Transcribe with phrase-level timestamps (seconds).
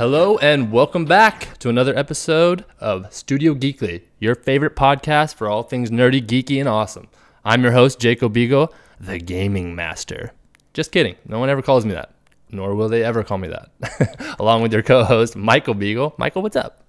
[0.00, 5.62] Hello and welcome back to another episode of Studio Geekly, your favorite podcast for all
[5.62, 7.06] things nerdy, geeky, and awesome.
[7.44, 10.32] I'm your host, Jacob Beagle, the gaming master.
[10.72, 12.14] Just kidding, no one ever calls me that,
[12.50, 14.36] nor will they ever call me that.
[14.40, 16.14] Along with your co host, Michael Beagle.
[16.16, 16.82] Michael, what's up?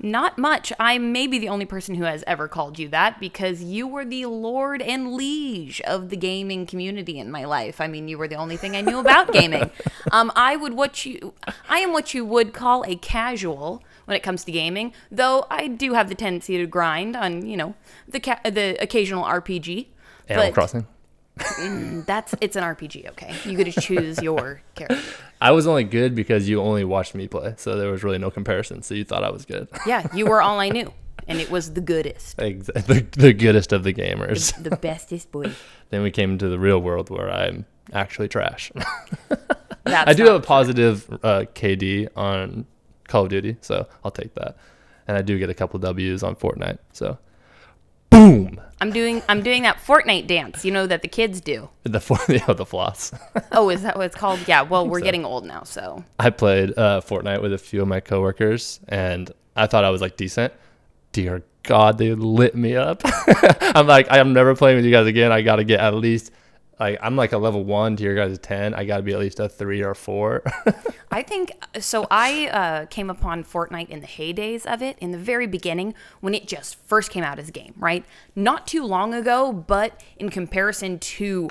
[0.00, 0.72] Not much.
[0.78, 4.04] I may be the only person who has ever called you that because you were
[4.04, 7.80] the lord and liege of the gaming community in my life.
[7.80, 9.70] I mean, you were the only thing I knew about gaming.
[10.12, 11.34] Um, I would what you,
[11.68, 14.92] I am what you would call a casual when it comes to gaming.
[15.10, 17.74] Though I do have the tendency to grind on, you know,
[18.06, 19.88] the ca- the occasional RPG.
[20.28, 20.86] Animal but Crossing.
[21.36, 23.10] That's it's an RPG.
[23.10, 24.98] Okay, you get to choose your character.
[25.40, 28.30] I was only good because you only watched me play, so there was really no
[28.30, 28.82] comparison.
[28.82, 29.68] So you thought I was good.
[29.86, 30.92] Yeah, you were all I knew,
[31.28, 34.60] and it was the goodest, Ex- the, the goodest of the gamers.
[34.62, 35.52] the bestest boy.
[35.90, 38.72] then we came to the real world where I'm actually trash.
[39.84, 42.66] That's I do have a positive uh, KD on
[43.08, 44.56] Call of Duty, so I'll take that.
[45.06, 46.78] And I do get a couple W's on Fortnite.
[46.92, 47.18] So,
[48.10, 51.68] boom, I'm doing I'm doing that Fortnite dance, you know that the kids do.
[51.84, 53.12] the for yeah, the floss.
[53.52, 54.40] Oh, is that what it's called?
[54.46, 54.62] Yeah.
[54.62, 58.00] Well, we're getting old now, so I played uh, Fortnite with a few of my
[58.00, 60.52] coworkers, and I thought I was like decent.
[61.12, 63.02] Dear God, they lit me up.
[63.60, 65.32] I'm like, I'm never playing with you guys again.
[65.32, 66.30] I got to get at least.
[66.78, 68.74] Like I'm like a level one to your guys' ten.
[68.74, 70.42] I got to be at least a three or four.
[71.10, 72.06] I think so.
[72.10, 76.34] I uh, came upon Fortnite in the heydays of it, in the very beginning when
[76.34, 78.04] it just first came out as a game, right?
[78.34, 81.48] Not too long ago, but in comparison to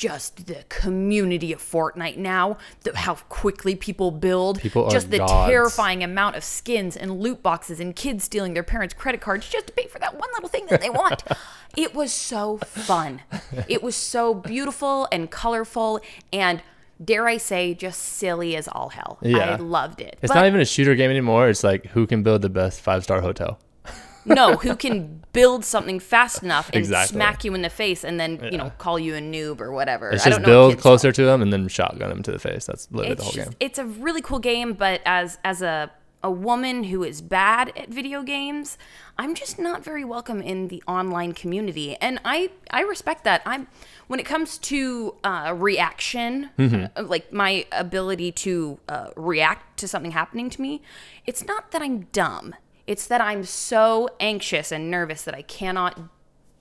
[0.00, 5.50] just the community of Fortnite now, the, how quickly people build, People just the gods.
[5.50, 9.66] terrifying amount of skins and loot boxes and kids stealing their parents' credit cards just
[9.66, 11.22] to pay for that one little thing that they want.
[11.76, 13.20] it was so fun.
[13.68, 16.00] It was so beautiful and colorful
[16.32, 16.62] and
[17.04, 19.18] dare I say just silly as all hell.
[19.20, 19.38] Yeah.
[19.50, 20.18] I loved it.
[20.22, 21.50] It's But not even a shooter game anymore.
[21.50, 23.58] It's like who can build the best five star hotel.
[24.24, 27.14] No, who can build something fast enough and Exactly.
[27.16, 30.10] smack you in the face and then, you know, call you a noob or whatever.
[30.10, 32.66] It's I just know build closer to them and then shotgun them to the face.
[32.66, 33.56] That's literally the whole just, game.
[33.60, 35.90] it's a really cool game but as as a
[36.22, 38.76] a woman who is bad at video games
[39.16, 43.66] i'm just not very welcome in the online community and i i respect that i'm
[44.06, 46.84] when it comes to uh, reaction Mm-hmm.
[46.94, 50.82] uh, like my ability to uh, react to something happening to me
[51.24, 52.54] it's not that i'm dumb
[52.90, 55.98] it's that i'm so anxious and nervous that i cannot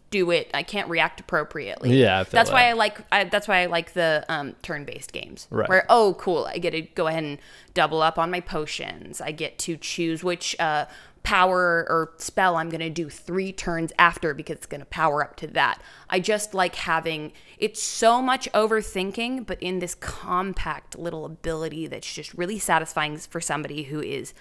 [0.10, 0.50] do it.
[0.54, 1.98] I can't react appropriately.
[1.98, 5.12] Yeah, I feel that's why i like I, that's why i like the um, turn-based
[5.12, 5.48] games.
[5.50, 5.70] Right.
[5.70, 7.38] where oh cool i get to go ahead and
[7.74, 9.22] double up on my potions.
[9.22, 10.86] I get to choose which uh,
[11.22, 15.24] power or spell i'm going to do three turns after because it's going to power
[15.24, 15.82] up to that.
[16.10, 22.12] I just like having it's so much overthinking but in this compact little ability that's
[22.12, 24.34] just really satisfying for somebody who is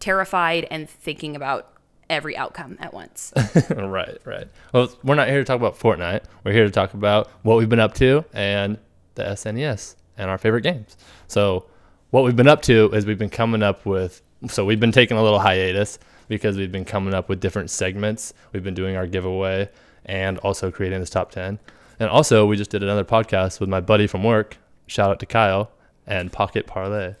[0.00, 1.68] terrified and thinking about
[2.08, 3.32] every outcome at once
[3.70, 4.48] right, right.
[4.74, 6.24] Well, we're not here to talk about Fortnite.
[6.42, 8.78] We're here to talk about what we've been up to and
[9.14, 10.96] the SNES and our favorite games.
[11.28, 11.66] So,
[12.10, 14.22] what we've been up to is we've been coming up with.
[14.48, 18.34] So we've been taking a little hiatus because we've been coming up with different segments.
[18.52, 19.68] We've been doing our giveaway
[20.06, 21.60] and also creating this top ten.
[22.00, 24.56] And also, we just did another podcast with my buddy from work.
[24.86, 25.70] Shout out to Kyle
[26.06, 27.14] and Pocket Parlay.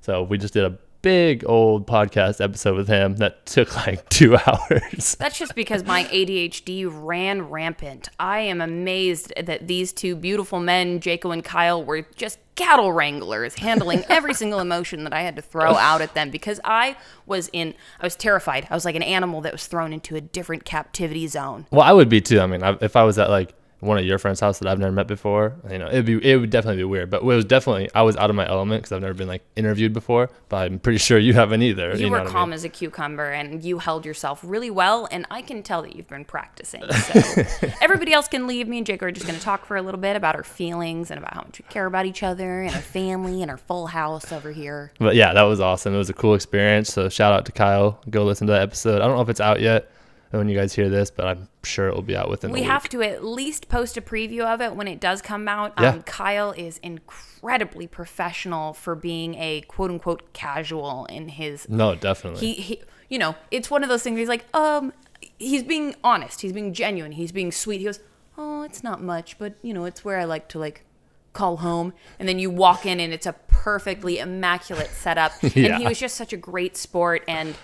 [0.00, 4.36] So we just did a big old podcast episode with him that took like two
[4.36, 5.16] hours.
[5.18, 8.08] That's just because my ADHD ran rampant.
[8.18, 13.54] I am amazed that these two beautiful men, Jaco and Kyle, were just cattle wranglers,
[13.54, 16.96] handling every single emotion that I had to throw out at them because I
[17.26, 18.66] was in, I was terrified.
[18.70, 21.66] I was like an animal that was thrown into a different captivity zone.
[21.70, 22.40] Well, I would be too.
[22.40, 24.78] I mean, I, if I was at like one of your friends' house that I've
[24.78, 27.10] never met before, you know, it'd be it would definitely be weird.
[27.10, 29.42] But it was definitely I was out of my element because I've never been like
[29.56, 30.30] interviewed before.
[30.48, 31.96] But I'm pretty sure you haven't either.
[31.96, 32.54] You, know were what I calm mean?
[32.54, 36.08] as a cucumber and you held yourself really well, and I can tell that you've
[36.08, 36.82] been practicing.
[37.00, 38.68] So everybody else can leave.
[38.68, 41.10] Me and Jake are just going to talk for a little bit about our feelings
[41.10, 43.86] and about how much we care about each other and our family and our full
[43.86, 44.92] house over here.
[44.98, 45.94] But yeah, that was awesome.
[45.94, 46.92] It was a cool experience.
[46.92, 48.00] So shout out to Kyle.
[48.08, 49.00] Go listen to that episode.
[49.00, 49.90] I don't know if it's out yet
[50.38, 52.52] when you guys hear this, but I'm sure it will be out within.
[52.52, 55.72] We have to at least post a preview of it when it does come out.
[55.80, 55.90] Yeah.
[55.90, 62.40] Um, Kyle is incredibly professional for being a quote unquote casual in his No, definitely.
[62.40, 64.92] he, he you know it's one of those things where he's like um
[65.38, 67.98] he's being honest he's being genuine he's being sweet he goes
[68.38, 70.84] oh it's not much but you know it's where i like to like
[71.32, 75.86] call home and then you walk in and it's a perfectly immaculate setup and he
[75.86, 77.56] was just such a great sport and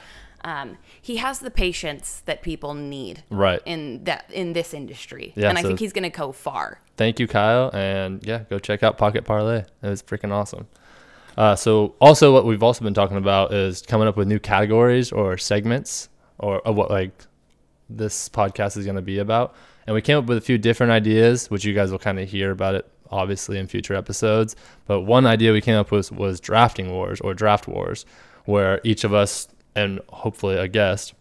[0.46, 3.60] um, he has the patience that people need Right.
[3.66, 7.20] in that in this industry Yeah, and i think he's going to go far Thank
[7.20, 9.58] you, Kyle, and yeah, go check out Pocket Parlay.
[9.82, 10.66] It was freaking awesome.
[11.36, 15.12] Uh, so also what we've also been talking about is coming up with new categories
[15.12, 16.08] or segments
[16.38, 17.12] or, or what like
[17.90, 19.54] this podcast is going to be about.
[19.86, 22.30] And we came up with a few different ideas, which you guys will kind of
[22.30, 24.56] hear about it obviously in future episodes.
[24.86, 28.06] But one idea we came up with was drafting wars or draft wars,
[28.46, 31.14] where each of us and hopefully a guest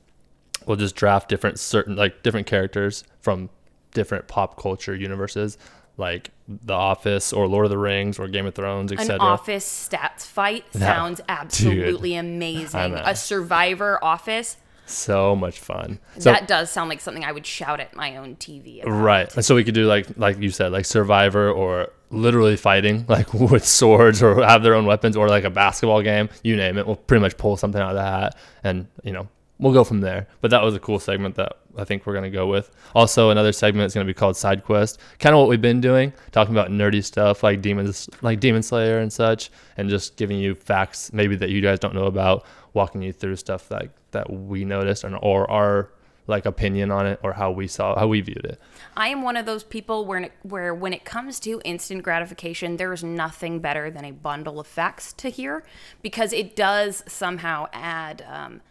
[0.66, 3.50] will just draft different certain like different characters from
[3.94, 5.58] different pop culture universes
[5.98, 9.16] like The Office or Lord of the Rings or Game of Thrones, etc.
[9.16, 12.96] An office stats fight sounds absolutely amazing.
[12.96, 14.58] A survivor office,
[14.88, 16.00] So much fun.
[16.20, 18.84] So that does sound like something I would shout at my own TV.
[18.84, 18.92] About.
[18.92, 19.36] Right.
[19.36, 23.34] And so we could do like like you said, like Survivor or literally fighting, like
[23.34, 26.86] with swords or have their own weapons or like a basketball game, you name it.
[26.86, 29.28] We'll pretty much pull something out of the hat and, you know,
[29.60, 30.28] we'll go from there.
[30.42, 32.72] But that was a cool segment that I think we're gonna go with.
[32.94, 35.00] Also another segment is gonna be called Side Quest.
[35.20, 39.00] Kind of what we've been doing, talking about nerdy stuff like demons like Demon Slayer
[39.00, 43.02] and such, and just giving you facts maybe that you guys don't know about, walking
[43.02, 45.92] you through stuff like that we noticed and or our
[46.28, 48.60] like opinion on it or how we saw how we viewed it.
[48.98, 52.92] I am one of those people where, where when it comes to instant gratification, there
[52.94, 55.64] is nothing better than a bundle of facts to hear
[56.02, 58.62] because it does somehow add, um,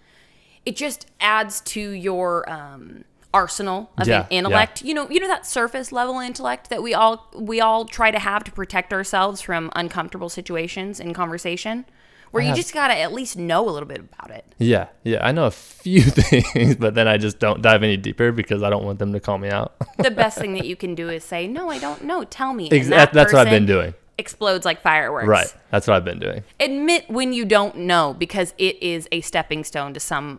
[0.67, 3.05] it just adds to your um,
[3.35, 4.83] arsenal of Yeah, intellect.
[4.83, 8.19] You know, you know that surface level intellect that we all we all try to
[8.19, 11.85] have to protect ourselves from uncomfortable situations in conversation,
[12.35, 14.45] where you have- just gotta at least know a little bit about it.
[14.59, 18.33] Yeah, yeah, I know a few things, but then I just don't dive any deeper
[18.33, 19.75] because I don't want them to call me out.
[19.99, 22.25] the best thing that you can do is say, "No, I don't know.
[22.25, 23.95] Tell me." Ex- And that- that's what I've been doing.
[24.19, 25.27] Explodes like fireworks.
[25.27, 26.45] right, that's what I've been doing.
[26.61, 30.39] Admit when you don't know because it is a stepping stone to some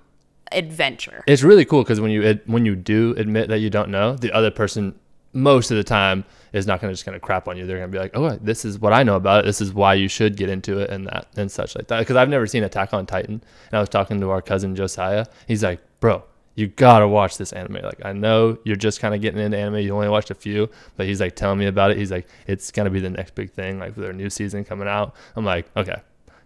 [0.52, 1.24] adventure.
[1.28, 4.32] It's really cool because when you when you do admit that you don't know, the
[4.32, 4.96] other person
[5.36, 7.68] most of the time is not going to just kind of crap on you.
[7.68, 9.46] They're going to be like, "Oh, this is what I know about it.
[9.46, 12.16] This is why you should get into it and that and such like that." Because
[12.16, 13.36] I've never seen Attack on Titan,
[13.70, 15.26] and I was talking to our cousin Josiah.
[15.48, 16.24] He's like, "Bro."
[16.58, 17.84] You gotta watch this anime.
[17.84, 19.80] Like I know you're just kind of getting into anime.
[19.80, 21.98] You only watched a few, but he's like telling me about it.
[21.98, 23.78] He's like, it's gonna be the next big thing.
[23.78, 25.14] Like their new season coming out.
[25.36, 25.98] I'm like, okay,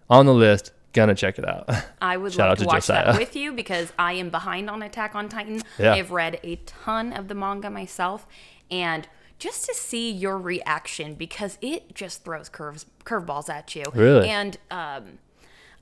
[0.10, 0.72] on the list.
[0.94, 1.70] Gonna check it out.
[2.02, 3.20] I would Shout love out to to watch that Josiah.
[3.20, 5.62] with you because I am behind on Attack on Titan.
[5.78, 5.94] Yeah.
[5.94, 8.26] I've read a ton of the manga myself
[8.70, 9.08] and
[9.38, 13.84] just to see your reaction because it just throws curves curveballs at you.
[13.94, 14.30] Really?
[14.30, 15.20] And um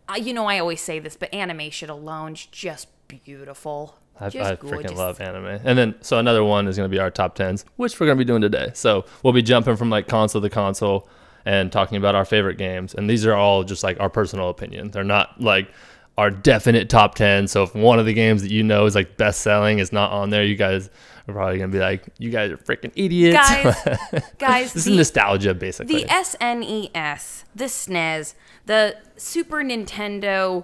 [0.09, 3.97] I, you know I always say this, but animation alone is just beautiful.
[4.19, 5.59] I, just I freaking love anime.
[5.63, 8.17] And then, so another one is going to be our top tens, which we're going
[8.17, 8.71] to be doing today.
[8.73, 11.07] So we'll be jumping from like console to console
[11.45, 12.93] and talking about our favorite games.
[12.95, 14.91] And these are all just like our personal opinion.
[14.91, 15.71] They're not like
[16.17, 17.47] our definite top 10.
[17.47, 20.11] So if one of the games that you know is like best selling is not
[20.11, 20.89] on there, you guys
[21.27, 23.35] are probably to be like, you guys are freaking idiots.
[23.37, 26.03] Guys, guys, this the- is nostalgia, basically.
[26.03, 28.33] The SNES, the SNES,
[28.65, 30.63] the Super Nintendo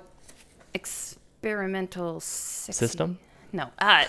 [0.73, 3.19] Experimental Sexy- System?
[3.51, 3.69] No.
[3.79, 4.05] Uh,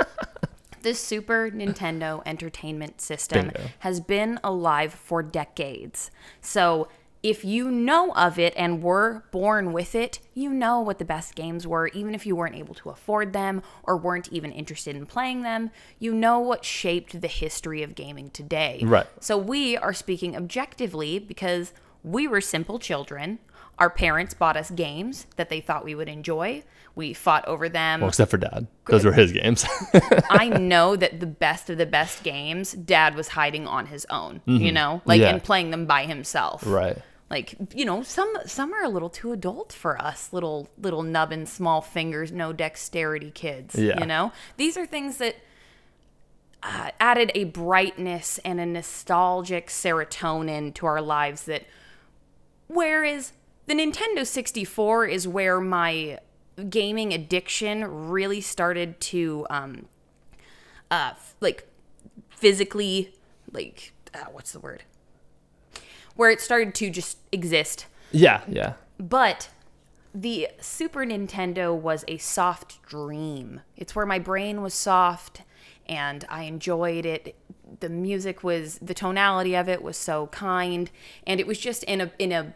[0.82, 3.70] the Super Nintendo Entertainment System Bingo.
[3.80, 6.10] has been alive for decades.
[6.40, 6.88] So
[7.24, 11.34] if you know of it and were born with it, you know what the best
[11.34, 15.06] games were, even if you weren't able to afford them or weren't even interested in
[15.06, 15.70] playing them.
[15.98, 18.80] You know what shaped the history of gaming today.
[18.84, 19.06] Right.
[19.20, 21.72] So we are speaking objectively because
[22.02, 23.38] we were simple children.
[23.78, 26.62] Our parents bought us games that they thought we would enjoy.
[26.94, 28.00] We fought over them.
[28.02, 28.66] well, except for dad.
[28.86, 29.64] Those were his games.
[30.30, 34.42] I know that the best of the best games, dad was hiding on his own,
[34.44, 35.22] you know, like Mm-hmm.
[35.24, 35.30] Yeah.
[35.32, 36.62] and playing them by himself.
[36.66, 36.98] right.
[37.30, 41.46] Like, you know, some some are a little too adult for us, little little nubbin,
[41.46, 43.74] small fingers, no dexterity kids.
[43.74, 43.98] Yeah.
[43.98, 45.36] You know, these are things that
[46.62, 51.44] uh, added a brightness and a nostalgic serotonin to our lives.
[51.44, 51.64] That,
[52.68, 53.32] whereas
[53.66, 56.18] the Nintendo 64 is where my
[56.68, 59.86] gaming addiction really started to, um,
[60.90, 61.68] uh, f- like
[62.30, 63.14] physically,
[63.50, 64.84] like uh, what's the word?
[66.16, 67.86] Where it started to just exist.
[68.12, 68.42] Yeah.
[68.48, 68.74] Yeah.
[68.98, 69.48] But
[70.14, 73.60] the Super Nintendo was a soft dream.
[73.76, 75.42] It's where my brain was soft
[75.86, 77.36] and I enjoyed it.
[77.80, 80.90] The music was the tonality of it was so kind
[81.26, 82.54] and it was just in a in a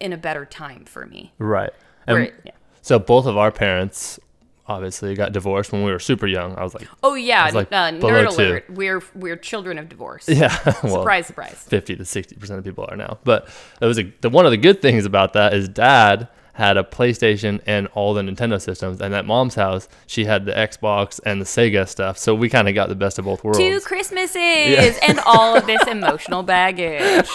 [0.00, 1.32] in a better time for me.
[1.38, 1.72] Right.
[2.06, 2.52] And yeah.
[2.82, 4.18] so both of our parents
[4.68, 6.56] obviously got divorced when we were super young.
[6.56, 8.42] I was like, Oh yeah, like uh, nerd two.
[8.42, 8.64] alert.
[8.70, 10.28] We're we're children of divorce.
[10.28, 10.56] yeah.
[10.82, 11.54] well, Surprise, surprise.
[11.54, 13.18] 50 to 60 percent of people are now.
[13.24, 13.48] But
[13.80, 16.82] it was a, the one of the good things about that is dad had a
[16.82, 21.38] PlayStation and all the Nintendo systems, and at mom's house she had the Xbox and
[21.38, 22.16] the Sega stuff.
[22.16, 23.58] So we kind of got the best of both worlds.
[23.58, 27.28] Two Christmases and all of this emotional baggage.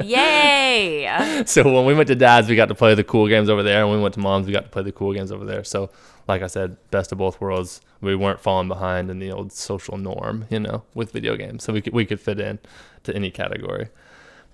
[0.00, 1.42] Yay!
[1.46, 3.80] so when we went to dad's, we got to play the cool games over there,
[3.80, 5.64] and when we went to mom's, we got to play the cool games over there.
[5.64, 5.90] So,
[6.28, 7.80] like I said, best of both worlds.
[8.00, 11.64] We weren't falling behind in the old social norm, you know, with video games.
[11.64, 12.58] So we could we could fit in
[13.04, 13.88] to any category.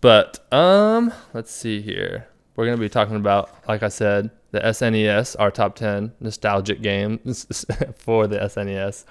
[0.01, 2.29] But um, let's see here.
[2.57, 7.65] We're gonna be talking about, like I said, the SNES, our top ten nostalgic games
[7.97, 9.05] for the SNES.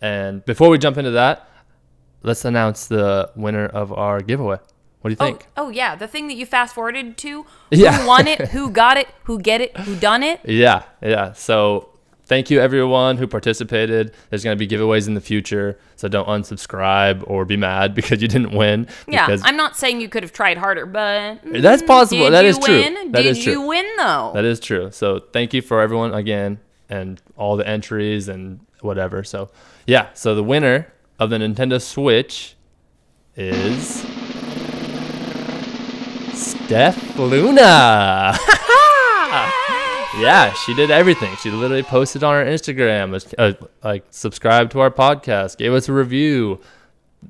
[0.00, 1.48] And before we jump into that,
[2.22, 4.58] let's announce the winner of our giveaway.
[5.06, 5.46] What do you Oh, think?
[5.56, 7.46] oh yeah, the thing that you fast forwarded to.
[7.70, 7.92] Yeah.
[8.00, 8.48] Who won it?
[8.48, 9.06] Who got it?
[9.24, 9.76] Who get it?
[9.78, 10.40] Who done it?
[10.44, 11.32] Yeah, yeah.
[11.32, 11.90] So
[12.24, 14.12] thank you everyone who participated.
[14.30, 18.20] There's going to be giveaways in the future, so don't unsubscribe or be mad because
[18.20, 18.88] you didn't win.
[19.06, 22.24] Yeah, I'm not saying you could have tried harder, but mm, That's possible.
[22.28, 22.74] Did That true.
[22.74, 23.12] Win?
[23.12, 24.32] That did is you win though?
[24.34, 24.90] that is true.
[24.90, 26.58] So thank you for everyone again
[26.88, 29.22] and all the entries and whatever.
[29.22, 29.50] So
[29.86, 32.56] yeah, so the winner of the Nintendo Switch
[33.36, 34.04] is
[36.66, 38.36] Steph Luna.
[40.18, 41.36] Yeah, she did everything.
[41.42, 43.52] She literally posted on her Instagram, uh,
[43.84, 46.58] like subscribed to our podcast, gave us a review,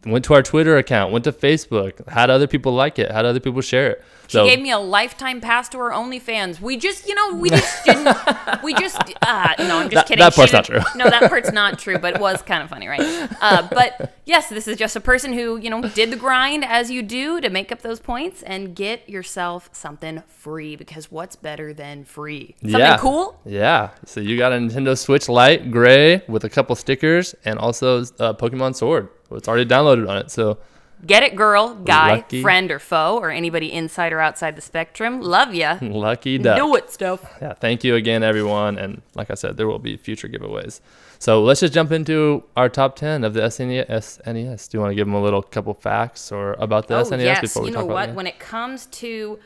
[0.04, 3.40] went to our Twitter account, went to Facebook, had other people like it, had other
[3.40, 4.04] people share it.
[4.28, 6.60] She So gave me a lifetime pass to her OnlyFans.
[6.60, 8.16] We just, you know, we just didn't.
[8.62, 10.18] we just, uh, no, I'm just That- kidding.
[10.24, 10.98] that part's not didn't- true.
[11.04, 13.28] No, that part's not true, but it was kind of funny, right?
[13.40, 16.90] Uh, but yes, this is just a person who, you know, did the grind as
[16.90, 21.72] you do to make up those points and get yourself something free because what's better
[21.72, 22.54] than free?
[22.62, 23.40] Something yeah, cool?
[23.44, 23.90] Yeah.
[24.06, 28.34] So you got a Nintendo Switch Lite, gray, with a couple stickers, and also a
[28.34, 29.08] Pokemon Sword.
[29.32, 30.30] It's already downloaded on it.
[30.30, 30.58] So
[31.04, 32.40] Get it, girl, guy, Lucky.
[32.40, 35.20] friend, or foe, or anybody inside or outside the spectrum.
[35.20, 35.78] Love ya.
[35.82, 36.56] lucky duck.
[36.56, 37.36] Do it, stuff.
[37.42, 38.78] yeah, thank you again, everyone.
[38.78, 40.80] And like I said, there will be future giveaways.
[41.18, 43.88] So let's just jump into our top 10 of the SNES.
[43.88, 44.70] SNES.
[44.70, 47.24] Do you want to give them a little couple facts or about the oh SNES
[47.24, 48.08] yes, before we you talk know about what?
[48.10, 48.14] it?
[48.14, 49.38] When it comes to,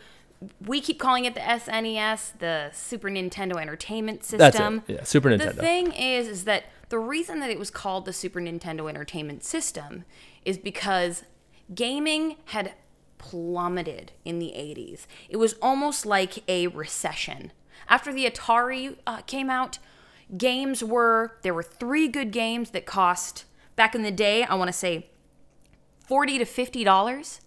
[0.67, 4.83] we keep calling it the SNES, the Super Nintendo Entertainment That's System.
[4.87, 4.95] it.
[4.95, 5.55] Yeah, Super Nintendo.
[5.55, 9.45] The thing is, is that the reason that it was called the Super Nintendo Entertainment
[9.45, 10.05] System
[10.45, 11.25] is because
[11.75, 12.75] gaming had
[13.19, 15.07] plummeted in the 80s.
[15.29, 17.53] It was almost like a recession.
[17.89, 19.79] After the Atari uh, came out,
[20.37, 23.45] games were there were three good games that cost
[23.77, 25.07] back in the day, I want to say
[26.07, 27.41] 40 to 50 dollars,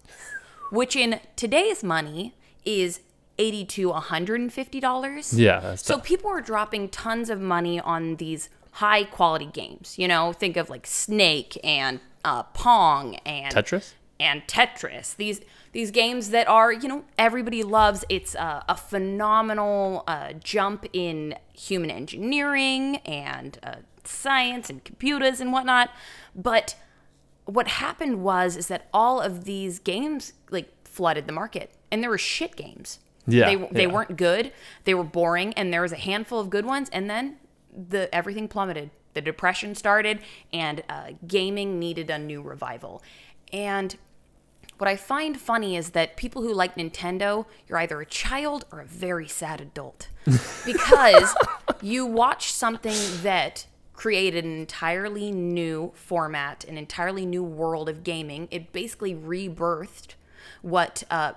[0.70, 3.00] which in today's money is
[3.38, 5.32] 80 to 150 dollars.
[5.38, 6.04] yeah, So tough.
[6.04, 9.98] people were dropping tons of money on these high quality games.
[9.98, 13.92] You know, think of like Snake and uh, Pong and Tetris?
[14.20, 15.16] And Tetris.
[15.16, 15.40] These
[15.72, 18.04] these games that are you know everybody loves.
[18.08, 25.52] It's uh, a phenomenal uh, jump in human engineering and uh, science and computers and
[25.52, 25.90] whatnot.
[26.34, 26.76] But
[27.44, 32.10] what happened was is that all of these games like flooded the market, and there
[32.10, 33.00] were shit games.
[33.26, 33.92] Yeah, they they yeah.
[33.92, 34.52] weren't good.
[34.84, 37.36] They were boring, and there was a handful of good ones, and then
[37.74, 38.90] the everything plummeted.
[39.14, 40.20] The depression started,
[40.52, 43.02] and uh, gaming needed a new revival.
[43.52, 43.96] And
[44.78, 48.80] what I find funny is that people who like Nintendo, you're either a child or
[48.80, 50.08] a very sad adult.
[50.64, 51.34] Because
[51.82, 58.48] you watch something that created an entirely new format, an entirely new world of gaming.
[58.50, 60.14] It basically rebirthed
[60.62, 61.32] what uh,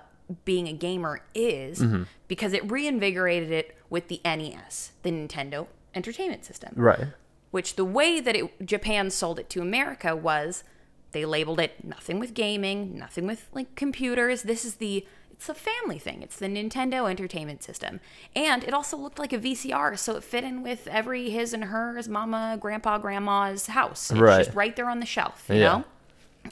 [0.46, 1.84] being a gamer is
[2.26, 7.08] because it reinvigorated it with the NES, the Nintendo Entertainment System Right.
[7.50, 10.64] which the way that it, Japan sold it to America was
[11.12, 14.42] they labeled it nothing with gaming, nothing with like computers.
[14.42, 16.22] This is the it's a family thing.
[16.22, 18.00] It's the Nintendo Entertainment System.
[18.34, 21.64] And it also looked like a VCR, so it fit in with every his and
[21.66, 24.10] hers, mama, grandpa, grandma's house.
[24.10, 24.44] It's Right.
[24.44, 25.62] just right there on the shelf, you Yeah.
[25.78, 25.84] know?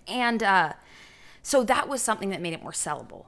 [0.07, 0.73] And uh,
[1.43, 3.27] so that was something that made it more sellable.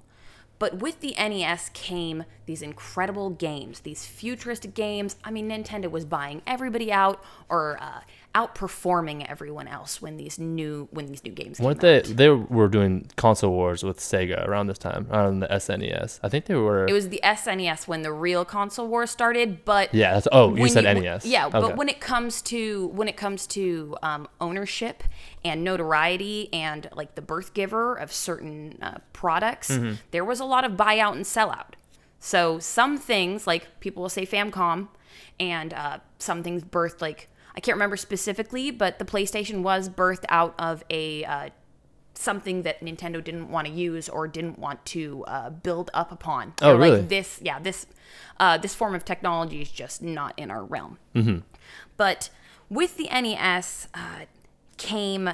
[0.61, 5.15] But with the NES came these incredible games, these futuristic games.
[5.23, 8.01] I mean, Nintendo was buying everybody out or uh,
[8.35, 11.99] outperforming everyone else when these new when these new games Weren't came they?
[12.11, 12.17] out.
[12.17, 16.21] They were doing console wars with Sega around this time, around the SNES.
[16.23, 16.87] I think they were.
[16.87, 20.15] It was the SNES when the real console war started, but yeah.
[20.15, 21.25] That's, oh, you said you- NES.
[21.27, 21.61] Yeah, Okay.
[21.61, 25.05] but when it comes to when it comes to um, ownership
[25.45, 29.95] and notoriety and like the birth giver of certain uh, products, Mm-hmm.
[30.13, 31.75] there was a lot of buyout and sellout.
[32.21, 34.89] So some things like people will say Famicom,
[35.39, 40.25] and uh, some things birthed like I can't remember specifically, but the PlayStation was birthed
[40.29, 41.49] out of a uh,
[42.15, 46.55] something that Nintendo didn't want to use or didn't want to uh, build up upon.
[46.61, 46.99] Oh, They're really?
[46.99, 47.87] Like this, yeah, this
[48.41, 50.99] uh, this form of technology is just not in our realm.
[51.15, 51.39] Mm-hmm.
[51.97, 52.31] But
[52.69, 54.25] with the NES uh,
[54.77, 55.31] came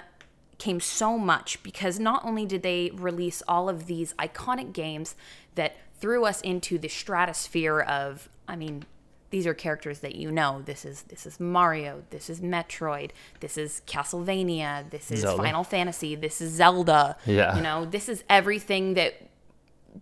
[0.59, 5.15] came so much because not only did they release all of these iconic games
[5.57, 8.85] that threw us into the stratosphere of, I mean,
[9.31, 10.61] these are characters that you know.
[10.63, 12.03] This is this is Mario.
[12.11, 13.13] This is Metroid.
[13.41, 14.91] This is Castlevania.
[14.91, 15.43] This is Zelda.
[15.43, 16.15] Final Fantasy.
[16.15, 17.17] This is Zelda.
[17.25, 17.57] Yeah.
[17.57, 19.15] You know, this is everything that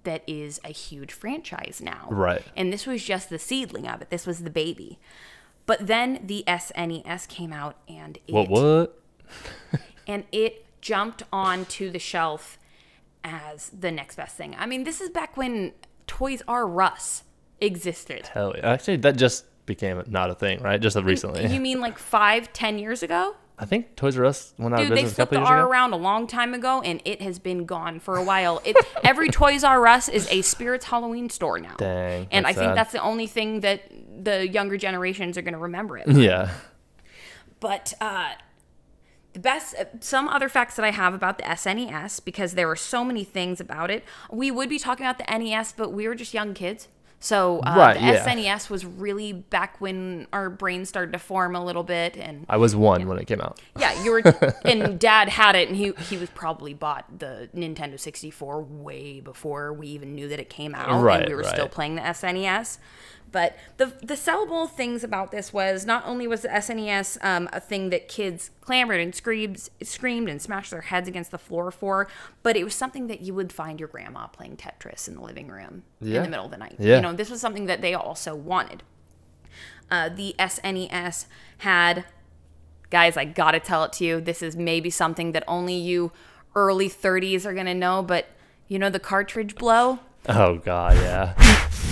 [0.03, 2.09] that is a huge franchise now.
[2.11, 2.43] Right.
[2.57, 4.11] And this was just the seedling of it.
[4.11, 4.99] This was the baby.
[5.67, 8.49] But then the SNES came out and it What?
[8.49, 9.01] What?
[10.09, 12.59] and it jumped onto the shelf
[13.23, 14.57] as the next best thing.
[14.59, 15.73] I mean, this is back when
[16.13, 17.25] Toys R Us
[17.59, 18.27] existed.
[18.27, 18.71] Hell yeah.
[18.71, 20.79] Actually, that just became not a thing, right?
[20.79, 21.47] Just recently.
[21.47, 23.35] You mean like five, ten years ago?
[23.59, 25.51] I think Toys R Us went out Dude, of they business a flipped couple the
[25.51, 25.71] R ago.
[25.71, 28.61] around a long time ago, and it has been gone for a while.
[28.65, 31.77] It, every Toys R Us is a Spirits Halloween store now.
[31.79, 32.77] Dang, And I that's think sad.
[32.77, 33.83] that's the only thing that
[34.23, 36.09] the younger generations are going to remember it.
[36.09, 36.51] Yeah.
[37.61, 38.33] But uh,
[39.33, 42.77] the best, uh, some other facts that I have about the SNES, because there were
[42.77, 44.05] so many things about it.
[44.31, 46.89] We would be talking about the NES, but we were just young kids.
[47.19, 48.27] So uh, Right, the yeah.
[48.27, 52.57] SNES was really back when our brains started to form a little bit, and I
[52.57, 53.61] was one when it came out.
[53.79, 54.23] yeah, you were,
[54.65, 59.73] and Dad had it, and he he was probably bought the Nintendo 64 way before
[59.73, 62.79] we even knew that it came out, Right, and we were still playing the SNES.
[63.33, 67.61] But the the sellable things about this was not only was the SNES um, a
[67.61, 72.09] thing that kids clamored and screamed, screamed and smashed their heads against the floor for,
[72.43, 75.49] but it was something that you would find your grandma playing Tetris in the living
[75.49, 76.77] room in the middle of the night.
[76.79, 76.97] Yeah.
[76.97, 78.83] You know, this was something that they also wanted.
[79.91, 81.27] Uh, the SNES
[81.59, 82.05] had
[82.91, 84.21] guys, I gotta tell it to you.
[84.21, 86.13] This is maybe something that only you
[86.55, 88.27] early 30s are gonna know, but
[88.69, 89.99] you know the cartridge blow?
[90.29, 91.35] Oh god, yeah.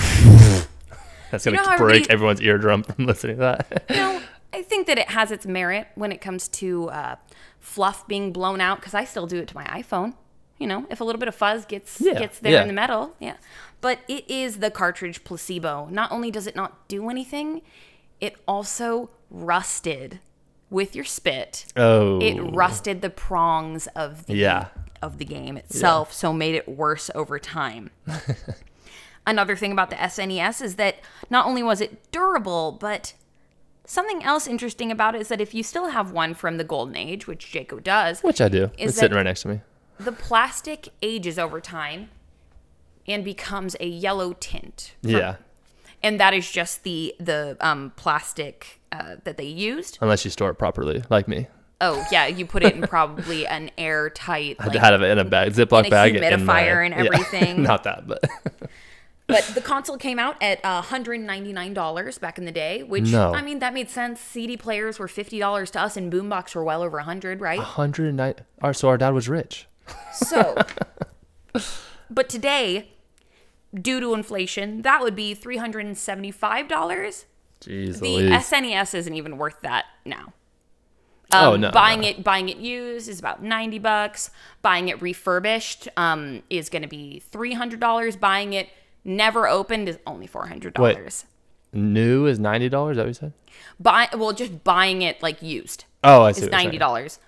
[1.31, 3.85] That's gonna know how break everyone's eardrum from listening to that.
[3.91, 4.21] You know,
[4.53, 7.17] I think that it has its merit when it comes to uh,
[7.61, 10.15] fluff being blown out because I still do it to my iPhone.
[10.59, 12.63] You know, if a little bit of fuzz gets Yeah, gets there yeah.
[12.63, 13.37] in the metal, yeah.
[13.81, 15.89] But it is the cartridge placebo.
[15.91, 17.63] Not only does it not do anything,
[18.21, 20.21] it also rusted
[20.69, 21.65] with your spit.
[21.77, 22.21] Oh.
[22.21, 24.67] It rusted the prongs of the Yeah.
[25.01, 27.89] of the game itself, so made it worse over time.
[29.27, 30.97] Another thing about the SNES is that
[31.29, 33.13] not only was it durable, but
[33.85, 36.97] something else interesting about it is that if you still have one from the golden
[36.97, 38.71] age, which Jaco does, Which I do.
[38.79, 39.61] It's sitting right next to me.
[39.99, 42.09] the plastic ages over time
[43.07, 44.95] and becomes a yellow tint.
[45.03, 45.37] from- Yeah.
[46.03, 49.99] And that is just the the um, plastic uh, that they used.
[50.01, 51.49] Unless you store it properly, like me.
[51.83, 55.53] Oh yeah, you put it in probably an airtight I had it in a bag,
[55.53, 56.17] Ziploc in a bag.
[56.17, 57.11] in my- humidifier and yeah.
[57.13, 57.63] everything.
[57.63, 58.25] Not that, but
[59.31, 63.33] But the console came out at uh, $199 back in the day, which No.
[63.35, 64.21] I mean that made sense.
[64.21, 67.59] CD players were $50 to us, and boombox were well over 100, right?
[67.59, 68.35] 109.
[68.63, 69.67] Our, so our dad was rich.
[70.13, 70.57] So,
[72.11, 72.91] but today,
[73.75, 77.25] due to inflation, that would be $375.
[77.61, 78.31] Jeez The Louise.
[78.33, 80.33] SNES isn't even worth that now.
[81.33, 82.09] Oh, Um, no, buying no.
[82.09, 84.31] it buying it used is about 90 bucks.
[84.63, 88.19] Buying it refurbished um, is going to be $300.
[88.19, 88.69] Buying it
[89.05, 91.25] never opened is only $400.
[91.73, 92.71] New is $90.
[92.71, 93.33] That what you said?
[93.79, 96.43] Buy well, just buying it like used Oh, I see.
[96.43, 97.19] is ninety dollars.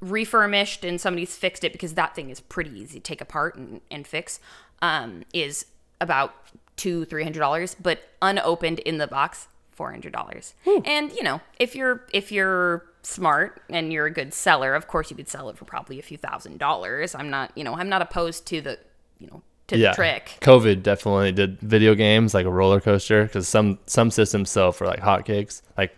[0.00, 3.80] Refurbished and somebody's fixed it because that thing is pretty easy to take apart and,
[3.90, 4.40] and fix.
[4.82, 5.66] Um, is
[6.00, 6.34] about
[6.76, 10.54] two three hundred dollars, but unopened in the box four hundred dollars.
[10.84, 15.10] And you know, if you're if you're smart and you're a good seller, of course
[15.10, 17.14] you could sell it for probably a few thousand dollars.
[17.14, 18.78] I'm not you know I'm not opposed to the
[19.18, 19.90] you know to Yeah.
[19.90, 20.38] the trick.
[20.42, 24.86] COVID definitely did video games like a roller coaster because some some systems sell for
[24.86, 25.62] like hotcakes.
[25.78, 25.96] Like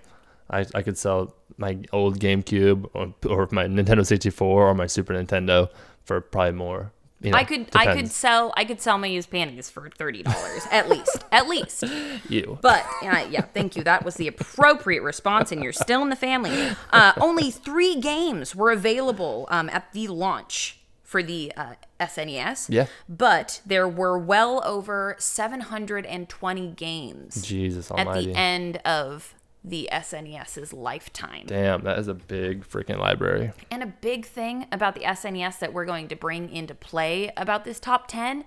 [0.48, 5.12] I, I could sell my old GameCube or, or my Nintendo 64 or my Super
[5.14, 5.68] Nintendo
[6.04, 6.92] for probably more.
[7.20, 10.24] You know, I could I could sell I could sell my used panties for thirty
[10.24, 11.84] dollars at least at least.
[12.28, 12.58] you.
[12.60, 13.84] But uh, yeah, thank you.
[13.84, 16.70] That was the appropriate response, and you're still in the family.
[16.92, 20.80] Uh, only three games were available um, at the launch
[21.12, 22.68] for the uh, SNES.
[22.70, 22.86] Yeah.
[23.06, 28.32] But there were well over 720 games Jesus at Almighty.
[28.32, 31.44] the end of the SNES's lifetime.
[31.46, 33.52] Damn, that is a big freaking library.
[33.70, 37.64] And a big thing about the SNES that we're going to bring into play about
[37.64, 38.46] this top 10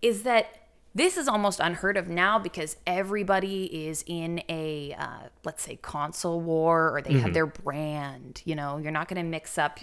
[0.00, 0.61] is that
[0.94, 6.40] this is almost unheard of now because everybody is in a uh, let's say console
[6.40, 8.78] war or they have their brand you know?
[8.78, 9.80] You're not going to mix up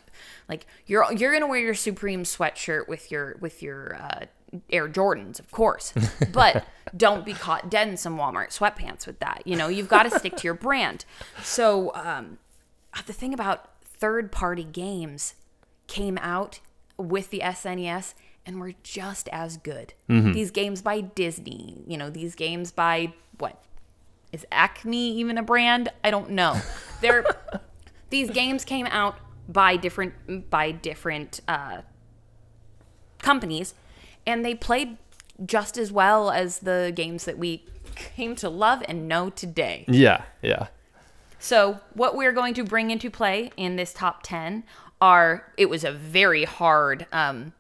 [0.48, 4.26] like you're you're going to wear your supreme sweatshirt with your with your uh,
[4.72, 5.94] air jordans of course
[6.32, 6.66] but
[6.98, 9.68] don't be caught dead in some walmart sweatpants with that you know?
[9.68, 11.06] You've got to stick to your brand.
[11.44, 12.38] So um,
[13.06, 15.36] the thing about third party games
[15.88, 16.60] came out
[16.98, 18.14] with the SNES
[18.50, 19.94] and we were just as good.
[20.34, 23.64] These games by Disney, you know, these games by what?
[24.32, 25.90] Is Acme even a brand?
[26.04, 26.60] I don't know.
[27.02, 27.24] They're
[28.10, 31.82] these games came out by different by different uh,
[33.22, 33.76] companies
[34.26, 34.98] and they played
[35.46, 39.86] just as well as the games that we came to love and know today.
[39.88, 40.68] Yeah, yeah.
[41.38, 44.64] So, what we're going to bring into play in this top 10
[45.00, 47.54] are it was a very hard um,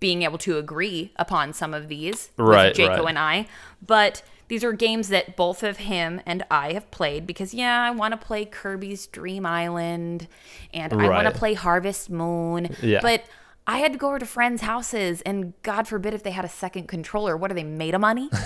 [0.00, 3.08] being able to agree upon some of these Right, with Jaco right.
[3.08, 3.46] and I,
[3.84, 7.90] but these are games that both of him and I have played because yeah, I
[7.90, 10.26] want to play Kirby's Dream Island
[10.72, 13.00] and I want to play Harvest Moon, Yeah.
[13.02, 13.24] but
[13.66, 16.50] I had to go over to friends' houses, and God forbid if they had a
[16.50, 17.36] second controller.
[17.36, 18.30] What are they made of money?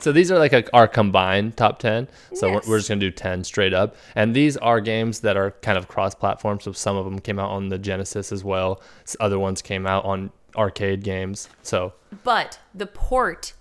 [0.00, 2.08] So these are like a, our combined top 10.
[2.34, 3.96] So we're, we're just going to do 10 straight up.
[4.14, 6.60] And these are games that are kind of cross platform.
[6.60, 8.82] So some of them came out on the Genesis as well.
[9.18, 11.48] Other ones came out on arcade games.
[11.62, 11.94] So,
[12.24, 13.54] But the port,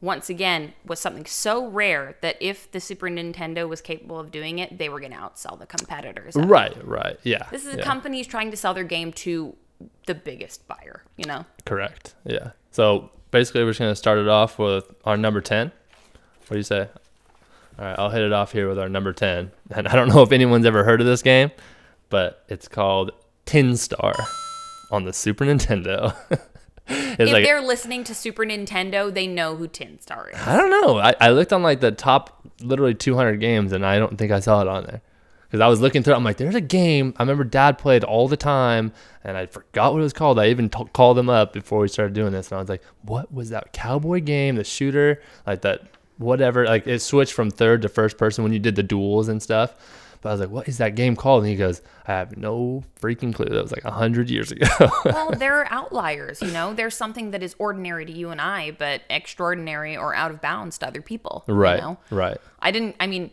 [0.00, 4.58] once again, was something so rare that if the Super Nintendo was capable of doing
[4.58, 6.34] it, they were going to outsell the competitors.
[6.36, 7.18] right, right.
[7.22, 7.48] Yeah.
[7.50, 7.84] This is yeah.
[7.84, 9.56] companies trying to sell their game to
[10.06, 11.44] the biggest buyer, you know?
[11.64, 12.14] Correct.
[12.24, 12.52] Yeah.
[12.70, 15.68] So basically, we're just going to start it off with our number 10.
[15.68, 16.88] What do you say?
[17.78, 19.50] All right, I'll hit it off here with our number 10.
[19.74, 21.50] And I don't know if anyone's ever heard of this game,
[22.10, 23.10] but it's called
[23.46, 24.14] Tin Star
[24.90, 26.14] on the Super Nintendo.
[26.86, 30.38] if like, they're listening to Super Nintendo, they know who Tin Star is.
[30.38, 30.98] I don't know.
[30.98, 34.40] I, I looked on like the top literally 200 games and I don't think I
[34.40, 35.00] saw it on there.
[35.52, 38.04] Because I was looking through, it, I'm like, there's a game I remember dad played
[38.04, 38.90] all the time
[39.22, 40.38] and I forgot what it was called.
[40.38, 42.82] I even t- called them up before we started doing this and I was like,
[43.02, 45.82] what was that cowboy game, the shooter, like that,
[46.16, 46.64] whatever.
[46.64, 49.74] Like it switched from third to first person when you did the duels and stuff.
[50.22, 51.42] But I was like, what is that game called?
[51.42, 53.44] And he goes, I have no freaking clue.
[53.44, 54.66] That was like 100 years ago.
[55.04, 56.72] well, there are outliers, you know?
[56.72, 60.78] There's something that is ordinary to you and I, but extraordinary or out of bounds
[60.78, 61.44] to other people.
[61.46, 61.98] you right, know?
[62.10, 62.38] right.
[62.60, 62.96] I didn't.
[63.00, 63.32] I mean,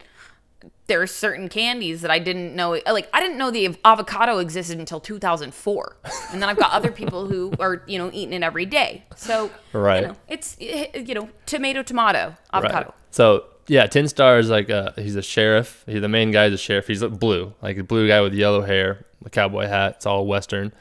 [0.89, 2.71] there are certain candies that I didn't know.
[2.85, 5.95] Like I didn't know the avocado existed until 2004,
[6.33, 9.05] and then I've got other people who are you know eating it every day.
[9.15, 10.01] So Right.
[10.01, 12.87] you know, it's eh, you know tomato, tomato, avocado.
[12.87, 12.93] Right.
[13.11, 15.83] So yeah, Tin Star is like a he's a sheriff.
[15.87, 16.87] He, the main guy is a sheriff.
[16.87, 19.93] He's blue, like a blue guy with yellow hair, a cowboy hat.
[19.97, 20.73] It's all Western.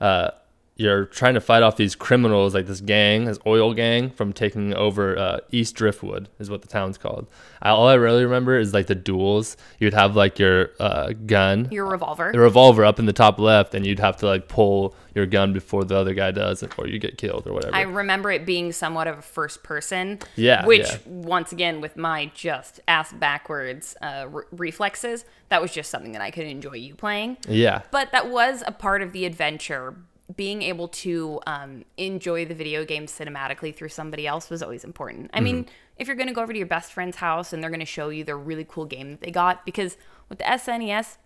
[0.00, 0.30] Uh,
[0.76, 4.74] you're trying to fight off these criminals, like this gang, this oil gang, from taking
[4.74, 7.28] over uh, East Driftwood, is what the town's called.
[7.62, 9.56] I, all I really remember is like the duels.
[9.78, 12.32] You'd have like your uh, gun, Your revolver.
[12.32, 15.52] the revolver up in the top left, and you'd have to like pull your gun
[15.52, 17.76] before the other guy does, or you get killed or whatever.
[17.76, 20.18] I remember it being somewhat of a first person.
[20.34, 20.98] Yeah, Which, yeah.
[21.06, 26.20] once again, with my just ass backwards uh, re- reflexes, that was just something that
[26.20, 27.36] I could enjoy you playing.
[27.48, 29.94] yeah, But that was a part of the adventure.
[30.34, 35.30] Being able to um, enjoy the video game cinematically through somebody else was always important.
[35.34, 35.66] I mean,
[35.98, 37.86] if you're going to go over to your best friend's house and they're going to
[37.86, 39.98] show you their really cool game that they got, because
[40.30, 41.18] with the SNES,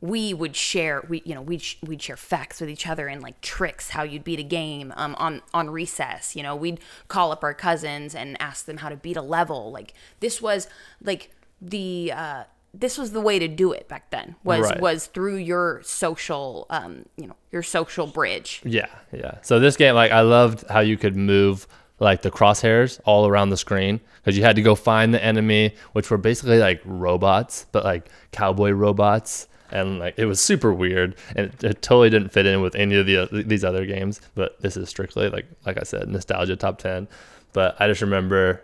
[0.00, 3.22] we would share we you know we'd, sh- we'd share facts with each other and
[3.22, 6.56] like tricks how you'd beat a game um, on on recess you know?
[6.56, 9.70] We'd call up our cousins and ask them how to beat a level.
[9.70, 10.68] Like this was
[11.02, 11.30] like
[11.60, 14.80] the uh this was the way to do it back then was Right.
[14.80, 19.38] was through your social um you know your social bridge Yeah, yeah.
[19.42, 21.66] So this game, like, I loved how you could move
[21.98, 25.74] like the crosshairs all around the screen because you had to go find the enemy,
[25.92, 31.14] which were basically like robots, but like cowboy robots, and like it was super weird,
[31.36, 34.20] and it, it totally didn't fit in with any of the these other games.
[34.34, 37.06] But this is strictly like like I said, nostalgia top ten.
[37.52, 38.62] But I just remember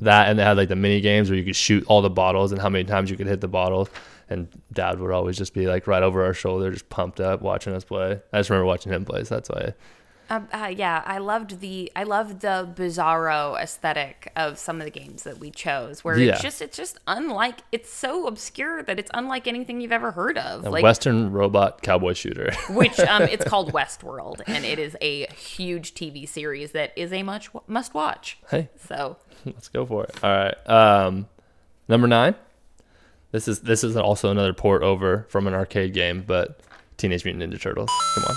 [0.00, 2.52] that, and they had like the mini games where you could shoot all the bottles
[2.52, 3.88] and how many times you could hit the bottles.
[4.28, 7.74] And dad would always just be like right over our shoulder, just pumped up, watching
[7.74, 8.20] us play.
[8.32, 9.74] I just remember watching him play, so that's why.
[10.36, 14.90] Um, uh, yeah, I loved the I loved the bizarro aesthetic of some of the
[14.90, 16.32] games that we chose, where Yeah.
[16.32, 20.38] it's just it's just unlike it's so obscure that it's unlike anything you've ever heard
[20.38, 20.64] of.
[20.66, 22.52] A like Western robot cowboy shooter.
[22.70, 27.22] which um, it's called Westworld, and it is a huge TV series that is a
[27.22, 28.38] much must watch.
[28.50, 30.14] hey, So let's go for it.
[30.24, 30.70] All right.
[30.70, 31.28] Um,
[31.88, 32.34] number nine.
[33.32, 36.60] This is this is also another port over from an arcade game, but
[36.96, 37.90] Teenage Mutant Ninja Turtles.
[38.14, 38.36] Come on.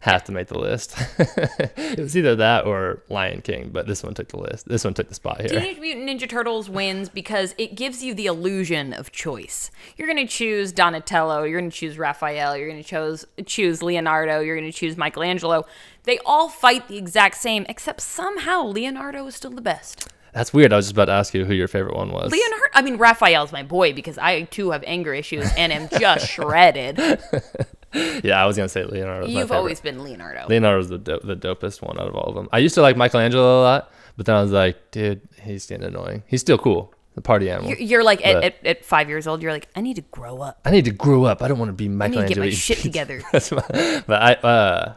[0.00, 0.94] Have to make the list.
[1.18, 4.66] it was either that or Lion King, but this one took the list.
[4.66, 5.50] This one took the spot here.
[5.50, 9.70] Teenage Mutant Ninja Turtles wins because it gives you the illusion of choice.
[9.98, 13.82] You're going to choose Donatello, you're going to choose Raphael, you're going to choose choose
[13.82, 15.66] Leonardo, you're going to choose Michelangelo.
[16.04, 20.08] They all fight the exact same, except somehow Leonardo is still the best.
[20.32, 20.72] That's weird.
[20.72, 22.30] I was just about to ask you who your favorite one was.
[22.32, 26.28] Leonardo, I mean Raphael's my boy because I too have anger issues and am just
[26.30, 27.20] shredded.
[28.24, 29.26] yeah, I was gonna say Leonardo.
[29.26, 30.46] You've always been Leonardo.
[30.48, 32.48] Leonardo's the do- the dopest one out of all of them.
[32.52, 35.86] I used to like Michelangelo a lot, but then I was like, dude, he's getting
[35.86, 36.22] annoying.
[36.26, 37.70] He's still cool, the party animal.
[37.70, 39.42] You're, you're like at, at, at five years old.
[39.42, 40.60] You're like, I need to grow up.
[40.64, 41.42] I need to grow up.
[41.42, 42.42] I don't want to be Michelangelo.
[42.44, 43.22] I need to get my shit together.
[43.32, 44.94] My- but I, uh,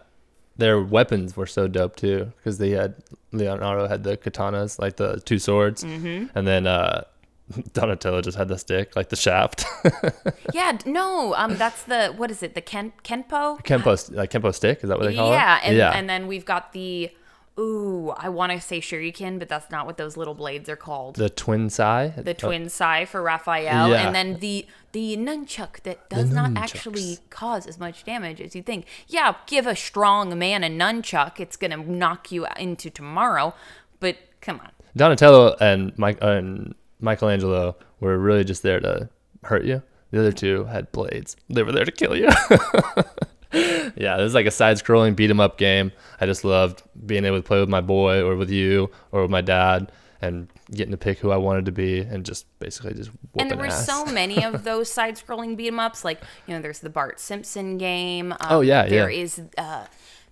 [0.57, 2.93] their weapons were so dope too, because they had
[3.31, 6.27] Leonardo had the katanas, like the two swords, Mm-hmm.
[6.37, 7.05] and then uh,
[7.73, 9.65] Donatello just had the stick, like the shaft,
[10.53, 12.55] Yeah, no, um, that's the what is it?
[12.55, 13.61] The ken kenpo.
[13.63, 14.79] kempo, like kempo stick.
[14.83, 15.65] Is that what they call Yeah, it?
[15.65, 17.11] and yeah, and then we've got the
[17.59, 21.17] ooh, I want to say shuriken, but that's not what those little blades are called.
[21.17, 22.13] the twin sai.
[22.17, 24.05] The twin sai for Raphael, Yeah.
[24.07, 26.57] and then the the nunchuck that does not nunchucks.
[26.75, 28.85] actually cause as much damage as you think.
[29.07, 33.53] Yeah, give a strong man a nunchuck, it's gonna knock you into tomorrow.
[33.99, 39.09] But come on, Donatello and Mike and Michelangelo were really just there to
[39.43, 39.83] hurt you.
[40.11, 41.35] The other two had blades.
[41.49, 42.29] They were there to kill you.
[43.51, 45.91] yeah, this is like a side-scrolling beat 'em up game.
[46.19, 49.31] I just loved being able to play with my boy or with you or with
[49.31, 53.11] my dad and getting to pick who I wanted to be and just basically just
[53.37, 53.85] and there were ass.
[53.85, 56.03] so many of those side-scrolling beat 'em ups.
[56.05, 58.31] Like you know, there's the Bart Simpson game.
[58.33, 59.21] Um, Oh, yeah, there yeah.
[59.23, 59.85] is, Uh,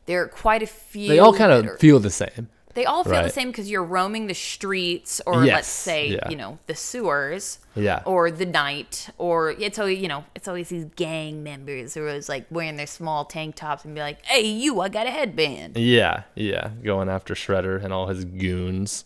[0.05, 1.07] there are quite a few.
[1.09, 2.49] they all kind of are- feel the same.
[2.73, 6.29] They all feel the same because you're roaming the streets, or let's say, yeah.
[6.29, 8.01] you know, the sewers, Yeah.
[8.05, 12.07] or the night, or it's always, you know, it's always these gang members who are
[12.09, 15.11] always like wearing their small tank tops and be like, "Hey, you, I got a
[15.11, 19.05] headband." Yeah, yeah, going after Shredder and all his goons.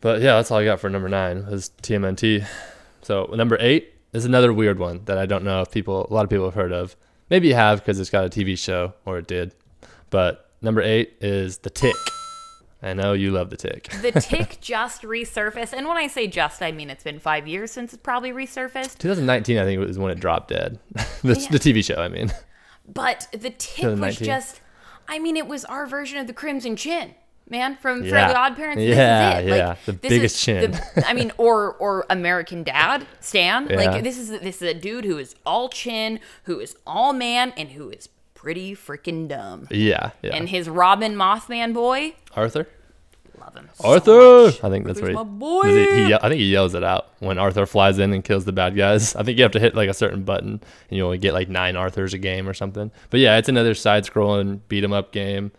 [0.00, 2.46] But yeah, that's all I got for number nine was TMNT.
[3.02, 6.24] So number eight is another weird one that I don't know if people, a lot
[6.24, 6.96] of people have heard of.
[7.28, 9.54] Maybe you have because it's got a TV show or it did.
[10.10, 11.94] But number eight is The Tick.
[12.82, 13.88] I know you love The Tick.
[14.00, 17.70] The tick just resurfaced, and when I say just, I mean it's been five years
[17.70, 18.98] since it's probably resurfaced.
[18.98, 20.78] 2019, I think, was when it dropped dead.
[21.22, 22.32] the, the TV show, I mean.
[22.88, 24.60] But the tick was just,
[25.08, 27.14] I mean, it was our version of the Crimson Chin,
[27.48, 28.10] man, from Yeah.
[28.12, 28.82] Fairly Odd Parents.
[28.82, 29.56] Yeah, this is it.
[29.58, 30.70] yeah, Like, the biggest chin.
[30.70, 33.68] the- I mean, or or American Dad, Stan.
[33.68, 33.76] Yeah.
[33.76, 37.52] Like this is this is a dude who is all chin, who is all man,
[37.58, 38.08] and who is
[38.42, 39.66] pretty freaking dumb.
[39.70, 40.34] Yeah, yeah.
[40.34, 42.66] And his Robin Mothman boy, Arthur?
[43.38, 43.68] love him.
[43.74, 44.44] so Arthur!
[44.46, 44.64] much.
[44.64, 45.62] I think that's Arthur's what my he, boy.
[45.64, 48.24] does he, he ye- I think he yells it out when Arthur flies in and
[48.24, 49.14] kills the bad guys.
[49.16, 50.52] I think you have to hit like a certain button
[50.88, 52.90] and you only get like nine Arthurs a game or something.
[53.10, 55.52] But yeah, it's another side scrolling beat 'em up game.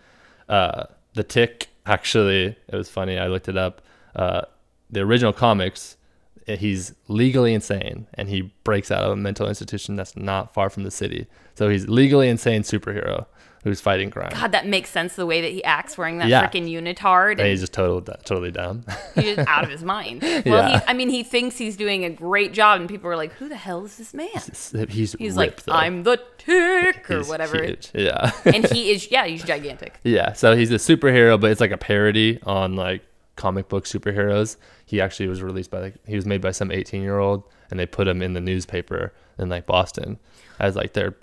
[0.50, 3.18] Uh, the Tick, actually, it was funny.
[3.20, 3.82] I looked it up.
[4.16, 4.42] Uh,
[4.90, 5.98] the original comics,
[6.48, 10.84] he's legally insane and he breaks out of a mental institution that's not far from
[10.84, 11.28] the city.
[11.56, 13.26] So he's legally insane superhero
[13.64, 14.32] who's fighting crime.
[14.34, 16.48] God, that makes sense the way that he acts wearing that Yeah.
[16.50, 17.34] freaking unitard.
[17.34, 18.84] And And he's just total, totally dumb.
[19.16, 20.22] he's just out of his mind.
[20.24, 20.80] Well, Yeah.
[20.80, 23.48] he, I mean, he thinks he's doing a great job, and people are like, "Who
[23.48, 24.72] the hell is this man?" he's
[25.14, 25.74] He's ripped, like, though.
[25.74, 27.64] "I'm the tick" or He's whatever.
[27.64, 27.92] huge.
[27.94, 28.32] Yeah.
[28.46, 30.00] and he is, yeah, he's gigantic.
[30.04, 30.34] yeah.
[30.34, 33.04] So he's a superhero, but it's like a parody on like
[33.42, 34.58] comic book superheroes.
[34.86, 37.80] He actually was released by like he was made by some 18 year old, and
[37.80, 40.20] they put him in the newspaper in like Boston
[40.60, 41.16] as like their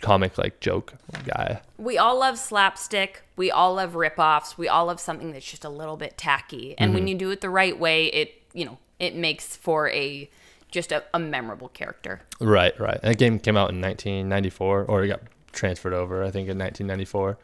[0.00, 0.94] comic like joke
[1.26, 1.60] guy.
[1.76, 3.22] We all love slapstick.
[3.36, 4.56] We all love ripoffs.
[4.56, 6.74] We all love something that's just a little bit tacky.
[6.78, 6.94] And Mm-hmm.
[6.94, 10.30] when you do it the right way, it you know it makes for a
[10.70, 12.20] just a, a memorable character.
[12.40, 12.78] Right.
[12.80, 12.98] Right.
[13.02, 15.20] And that game came out in 1994, or it got
[15.52, 17.38] transferred over, I think, in 1994.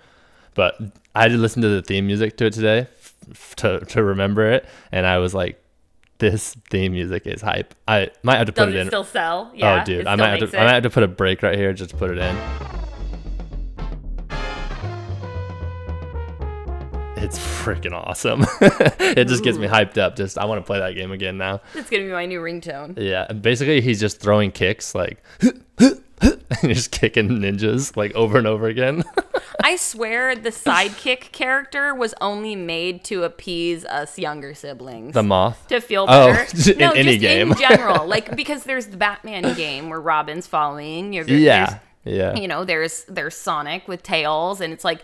[0.54, 0.78] But
[1.14, 2.86] I did listen to the theme music to it today
[3.56, 5.62] to to remember it, and I was like,
[6.18, 8.86] "This theme music is hype." I might have to put Does it it, in.
[8.88, 9.50] still sell?
[9.52, 9.80] Oh, yeah.
[9.82, 10.60] oh, dude, I might have to.
[10.60, 12.36] I might have to put a break right here just to put it in.
[17.16, 18.44] It's freaking awesome.
[18.60, 20.14] it just gets me hyped up.
[20.14, 21.62] Just I want to play that game again now.
[21.74, 22.98] It's gonna be my new ringtone.
[22.98, 25.22] Yeah, basically he's just throwing kicks like
[26.62, 29.04] and just kicking ninjas like over and over again.
[29.62, 35.14] I swear the sidekick character was only made to appease us younger siblings.
[35.14, 35.66] the moth.
[35.68, 36.70] to feel Oh, better.
[36.72, 37.52] in no, any just game.
[37.52, 38.06] in general.
[38.06, 41.12] Like because there's the Batman game where Robin's following.
[41.12, 42.34] You Yeah, yeah.
[42.34, 45.00] You know, there's there's Sonic with tails, and it's like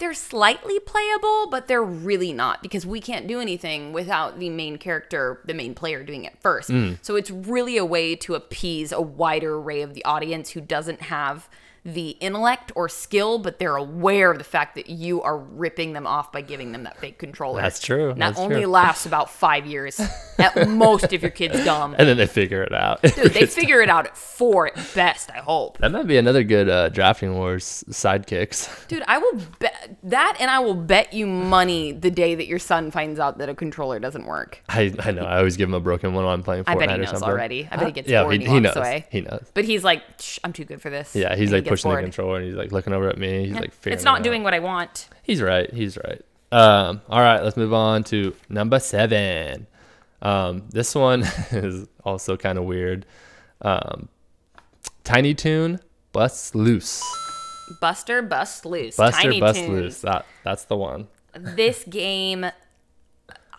[0.00, 4.78] they're slightly playable, but they're really not because we can't do anything without the main
[4.78, 6.70] character, the main player doing it first.
[6.70, 6.98] Mm.
[7.02, 11.02] So it's really a way to appease a wider array of the audience who doesn't
[11.02, 11.48] have
[11.84, 16.06] the intellect or skill, but they're aware of the fact that you are ripping them
[16.06, 17.60] off by giving them that fake controller.
[17.60, 18.10] That's true.
[18.10, 18.66] And that That's only true.
[18.66, 19.98] lasts about five years
[20.38, 21.94] at most if your kid's dumb.
[21.98, 23.02] And then they figure it out.
[23.02, 25.78] Dude, they figure it out at four at best, I hope.
[25.78, 28.86] that might be another good uh, drafting wars sidekicks.
[28.88, 32.58] Dude, I will bet that and I will bet you money the day that your
[32.58, 34.62] son finds out that a controller doesn't work.
[34.68, 35.22] I, I know.
[35.22, 37.22] I always give him a broken one when I'm playing Fortnite I bet he knows
[37.22, 37.68] already.
[37.70, 38.76] I bet he gets yeah, bored he, he knows.
[38.76, 39.06] away.
[39.10, 39.50] He knows.
[39.54, 41.14] But he's like, Shh, I'm too good for this.
[41.16, 41.98] Yeah, he's And like pushing bored.
[41.98, 43.46] the controller and he's like looking over at me.
[43.46, 44.44] He's like figuring It's not doing out.
[44.44, 45.08] what I want.
[45.22, 45.72] He's right.
[45.72, 46.22] He's right.
[46.52, 49.66] Um, all right, let's move on to number seven.
[50.22, 53.06] Um, this one is also kind of weird.
[53.62, 54.08] Um,
[55.04, 55.80] Tiny Toon
[56.12, 57.02] Bust Loose.
[57.80, 58.96] Buster Bust Loose.
[58.96, 59.60] Buster Tiny Bust.
[59.68, 60.00] Loose.
[60.00, 61.06] That that's the one.
[61.34, 62.46] This game,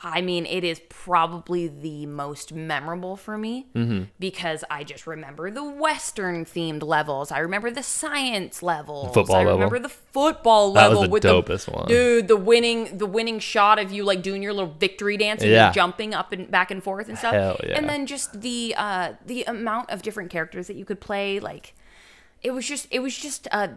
[0.04, 4.06] I mean, it is probably the most memorable for me Mm-hmm.
[4.20, 7.32] because I just remember the Western themed levels.
[7.32, 9.14] I remember the science levels.
[9.14, 9.54] Football I level.
[9.54, 11.88] remember the football That was level the with dopest the one.
[11.88, 15.52] dude, the winning, the winning shot of you like doing your little victory dance and
[15.52, 15.72] Yeah.
[15.72, 17.34] jumping up and back and forth and stuff.
[17.34, 17.78] Hell yeah.
[17.78, 21.74] And then just the uh, the amount of different characters that you could play, like
[22.42, 23.68] it was just it was just uh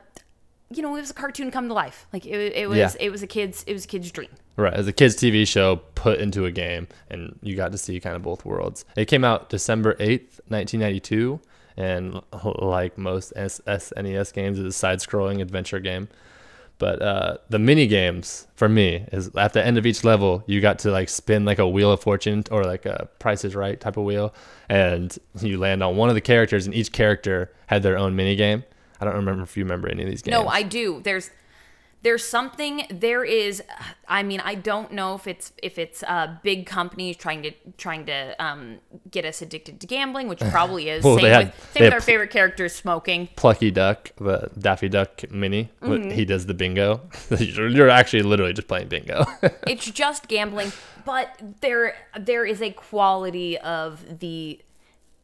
[0.70, 2.90] you know it was a cartoon come to life like it, it was Yeah.
[2.98, 5.76] it was a kid's it was a kid's dream Right, as a kids' TV show
[5.96, 8.84] put into a game, and you got to see kind of both worlds.
[8.96, 11.40] It came out December eighth, nineteen ninety two,
[11.76, 12.20] and
[12.60, 16.08] like most S- SNES games, it's a side-scrolling adventure game.
[16.78, 20.60] But uh, the mini games for me is at the end of each level, you
[20.60, 23.80] got to like spin like a wheel of fortune or like a Price is Right
[23.80, 24.34] type of wheel,
[24.68, 28.36] and you land on one of the characters, and each character had their own mini
[28.36, 28.62] game.
[29.00, 30.32] I don't remember if you remember any of these games.
[30.32, 31.28] no i do there's
[32.04, 33.62] there's something there is
[34.06, 38.06] i mean i don't know if it's if it's uh big companies trying to trying
[38.06, 38.78] to um
[39.10, 41.98] get us addicted to gambling which probably is Well, same had- with same with our
[41.98, 45.70] pl- favorite characters smoking Plucky Duck, the Daffy Duck mini.
[45.82, 46.10] Mm-hmm.
[46.10, 47.00] He does the bingo.
[47.38, 49.24] you're actually literally just playing bingo.
[49.66, 50.70] it's just gambling
[51.04, 54.60] but there there is a quality of the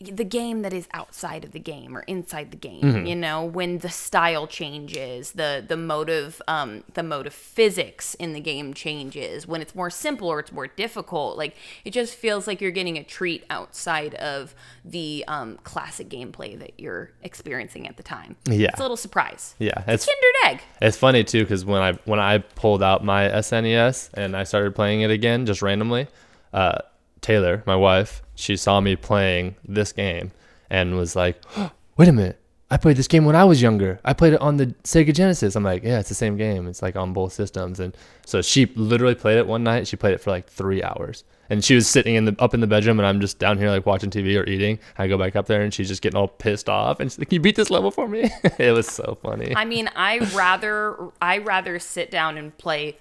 [0.00, 3.06] the game that is outside of the game or inside the game Mm-hmm.
[3.06, 8.40] you know when the style changes the the motive um the motive physics in the
[8.40, 12.60] game changes when it's more simple or it's more difficult like it just feels like
[12.60, 18.02] you're getting a treat outside of the um classic gameplay that you're experiencing at the
[18.02, 18.68] time Yeah.
[18.68, 22.20] it's a little surprise yeah, it's kinder egg it's funny too because when I when
[22.20, 26.08] I pulled out my SNES and I started playing it again just randomly,
[26.52, 26.78] uh,
[27.20, 30.32] Taylor, my wife, she saw me playing this game
[30.68, 31.40] and was like,
[31.96, 32.40] "Wait a minute."
[32.72, 33.98] I played this game when I was younger.
[34.04, 35.56] I played it on the Sega Genesis.
[35.56, 36.68] I'm like, yeah, it's the same game.
[36.68, 37.80] It's like on both systems.
[37.80, 39.88] And so she literally played it one night.
[39.88, 41.24] She played it for like three hours.
[41.48, 43.70] And she was sitting in the up in the bedroom, and I'm just down here
[43.70, 44.78] like watching TV or eating.
[44.96, 47.00] I go back up there, and she's just getting all pissed off.
[47.00, 49.52] And she's like, Can "You beat this level for me." it was so funny.
[49.56, 52.98] I mean, I rather I rather sit down and play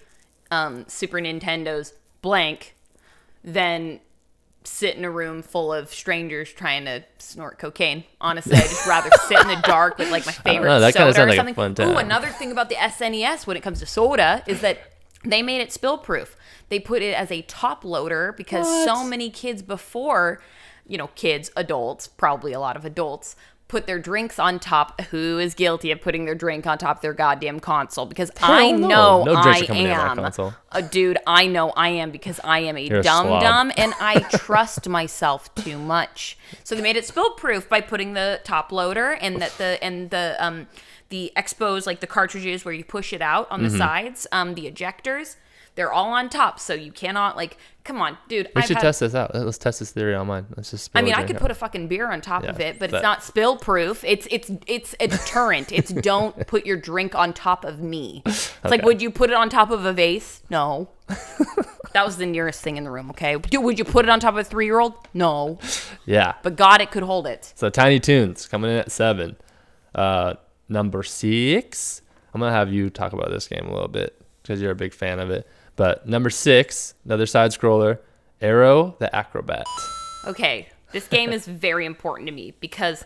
[0.49, 2.75] um, Super Nintendo's blank
[3.43, 3.99] than
[4.63, 8.03] sit in a room full of strangers trying to snort cocaine.
[8.19, 11.13] Honestly, I just rather sit in the dark with like my favorite know, that soda
[11.13, 11.87] sounds or like a something.
[11.87, 14.79] Ooh, another thing about the SNES when it comes to soda is that
[15.23, 16.35] they made it spill proof.
[16.69, 20.41] They put it as a top loader because so many kids before,
[20.87, 23.35] you know, kids, adults, probably a lot of adults,
[23.69, 24.99] put their drinks on top.
[25.11, 28.05] Who is guilty of putting their drink on top of their goddamn console?
[28.05, 28.87] Because I Hell no.
[28.89, 30.19] know No I am.
[30.73, 33.41] A dude, I know I am because I am a You're dumb slob.
[33.41, 36.37] dumb and I trust myself too much.
[36.65, 40.09] So they made it spill proof by putting the top loader and that the and
[40.09, 40.67] the um
[41.09, 43.69] the expos like the cartridges where you push it out on Mm-hmm.
[43.71, 45.37] the sides, um the ejectors,
[45.79, 48.47] they're all on top, so you cannot like come on, dude.
[48.53, 49.33] we I've should had- test this out.
[49.33, 50.45] Let's test this theory on mine.
[50.57, 50.91] Let's just.
[50.93, 51.41] I mean, I could out.
[51.41, 54.03] put a fucking beer on top of it, but that- it's not spill proof.
[54.03, 55.71] It's it's it's a deterrent.
[55.79, 58.23] it's don't put your drink on top of me.
[58.25, 60.41] It's like, would you put it on top of a vase?
[60.49, 60.89] No.
[61.93, 63.09] that was the nearest thing in the room.
[63.11, 63.37] Okay.
[63.37, 64.95] Dude, would you put it on top of a three-year-old?
[65.13, 65.59] No.
[66.05, 66.33] Yeah.
[66.43, 67.53] But God, it could hold it.
[67.55, 69.37] So Tiny Toons coming in at seven.
[69.95, 70.33] Uh,
[70.67, 72.01] number six.
[72.33, 74.93] I'm gonna have you talk about this game a little bit because you're a big
[74.93, 75.47] fan of it.
[75.79, 77.99] But number six, another side scroller,
[78.41, 79.65] Aero the Acrobat.
[80.27, 80.67] Okay.
[80.91, 83.05] This game is very important to me because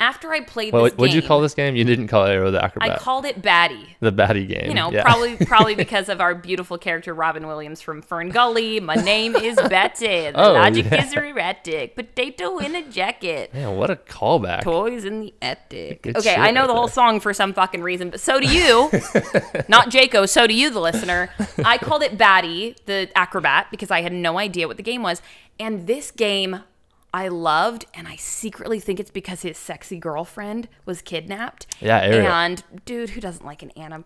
[0.00, 1.74] after I played Well, this what'd you call this game?
[1.74, 2.90] You didn't call it Aero the Acrobat.
[2.90, 3.96] I called it Batty.
[4.00, 4.68] the Batty game.
[4.68, 5.02] You know, Yeah.
[5.02, 8.80] probably probably because of our beautiful character Robin Williams from FernGully.
[8.80, 10.06] My name is Betty.
[10.30, 11.04] The Oh, logic yeah.
[11.04, 11.96] is erratic.
[11.96, 13.52] Potato in a jacket.
[13.52, 14.62] Man, what a callback.
[14.62, 16.02] Toys in the attic.
[16.02, 16.92] Good okay, I know right the whole there.
[16.94, 18.90] song for some fucking reason, but so do you.
[19.68, 21.30] Not Jaco, so do you, the listener.
[21.64, 25.20] I called it Batty, the acrobat, because I had no idea what the game was.
[25.60, 26.60] And this game,
[27.12, 31.66] I loved, and I secretly think it's because his sexy girlfriend was kidnapped.
[31.80, 32.26] Yeah, Ariel.
[32.30, 34.04] And dude, who doesn't like an anam-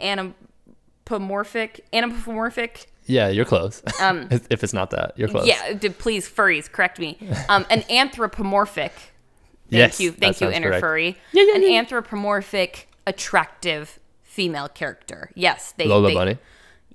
[0.00, 3.82] anamorphic anamorphic Yeah, you're close.
[4.00, 5.46] Um, if it's not that, you're close.
[5.46, 7.18] yeah, d- please, furries, correct me.
[7.48, 8.92] Um, an anthropomorphic.
[8.92, 9.12] Thank
[9.78, 10.80] Yes, you, that thank you, sounds inner correct.
[10.80, 11.16] furry.
[11.32, 11.78] Yeah, yeah, an yeah.
[11.78, 15.30] anthropomorphic, attractive female character.
[15.36, 15.86] Yes, they.
[15.86, 16.38] Lola they- Bunny,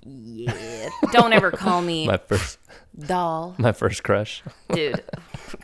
[0.04, 2.58] Yeah, don't ever call me my first,
[2.98, 4.42] doll, my first crush.
[4.72, 5.02] dude.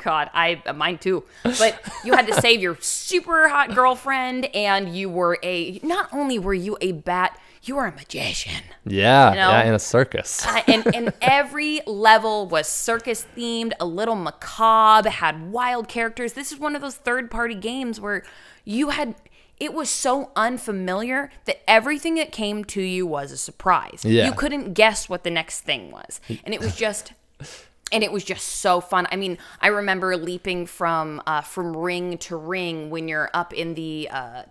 [0.02, 1.24] God, I mine too.
[1.42, 5.80] But you had to save your super hot girlfriend, and you were a.
[5.82, 8.62] Not only were you a bat, you were a magician.
[8.84, 9.50] Yeah, know?
[9.50, 10.44] yeah, in a circus.
[10.46, 16.32] Uh, and, and every level was circus themed, a little macabre, had wild characters.
[16.32, 18.24] This is one of those third party games where
[18.64, 19.14] you had.
[19.60, 24.00] It was so unfamiliar that everything that came to you was a surprise.
[24.04, 24.26] Yeah.
[24.26, 26.20] You couldn't guess what the next thing was.
[26.44, 27.12] And it was just.
[27.92, 29.06] And it was just so fun.
[29.12, 33.74] I mean, I remember leaping from uh, from ring to ring when you're up in
[33.74, 34.42] the uh,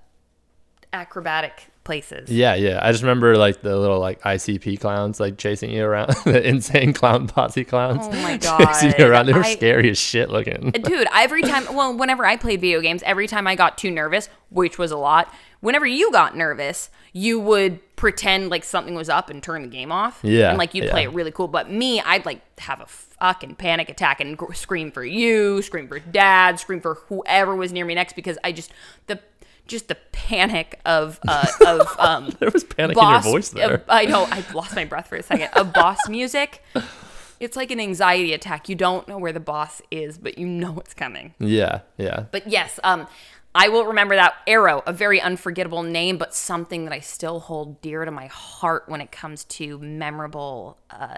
[0.93, 2.29] acrobatic places.
[2.29, 2.79] Yeah, yeah.
[2.83, 6.93] I just remember like the little like ICP clowns like chasing you around, the insane
[6.93, 8.01] clown posse clowns.
[8.03, 9.25] Oh my god, chasing you around.
[9.25, 10.71] They were I- scary as shit looking.
[10.71, 14.29] dude every time well whenever i played video games every time i got too nervous
[14.49, 19.30] which was a lot whenever you got nervous you would pretend like something was up
[19.30, 21.99] and turn the game off Yeah, and like you'd play it really cool but me
[22.01, 26.59] i'd like have a fucking panic attack and gr- scream for you scream for dad
[26.59, 28.72] scream for whoever was near me next because i just
[29.07, 29.20] the
[29.68, 33.74] just the panic of uh of um There was panic boss, in your voice there.
[33.76, 34.24] of- I know.
[34.30, 35.49] I lost my breath for a second.
[35.53, 36.62] Of boss music,
[37.39, 38.68] it's like an anxiety attack.
[38.68, 41.36] You don't know where the boss is, but you know it's coming.
[41.39, 42.26] yeah, yeah.
[42.32, 43.07] But yes, um,
[43.54, 47.82] I will remember that Aero, a very unforgettable name, but something that I still hold
[47.82, 51.18] dear to my heart when it comes to memorable, uh,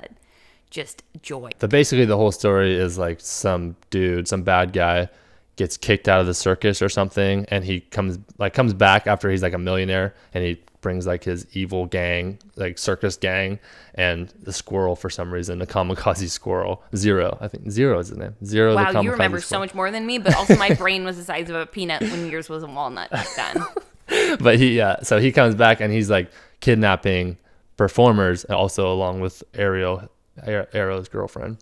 [0.69, 1.51] just joy.
[1.59, 5.09] The basically the whole story is like some dude, some bad guy
[5.55, 9.29] gets kicked out of the circus or something and he comes like comes back after
[9.29, 13.57] he's like a millionaire and he brings like his evil gang, like circus gang
[13.95, 16.83] and the squirrel for some reason, the kamikaze squirrel.
[16.95, 17.39] Zero.
[17.41, 18.35] I think Zero is his name.
[18.45, 21.17] Zero the Wow, you remember so much more than me, but also my brain was
[21.17, 23.65] the size of a peanut when yours was a walnut back then.
[24.39, 27.37] but he yeah so he comes back and he's like kidnapping
[27.77, 30.07] performers also along with ariel
[30.45, 31.57] aero's girlfriend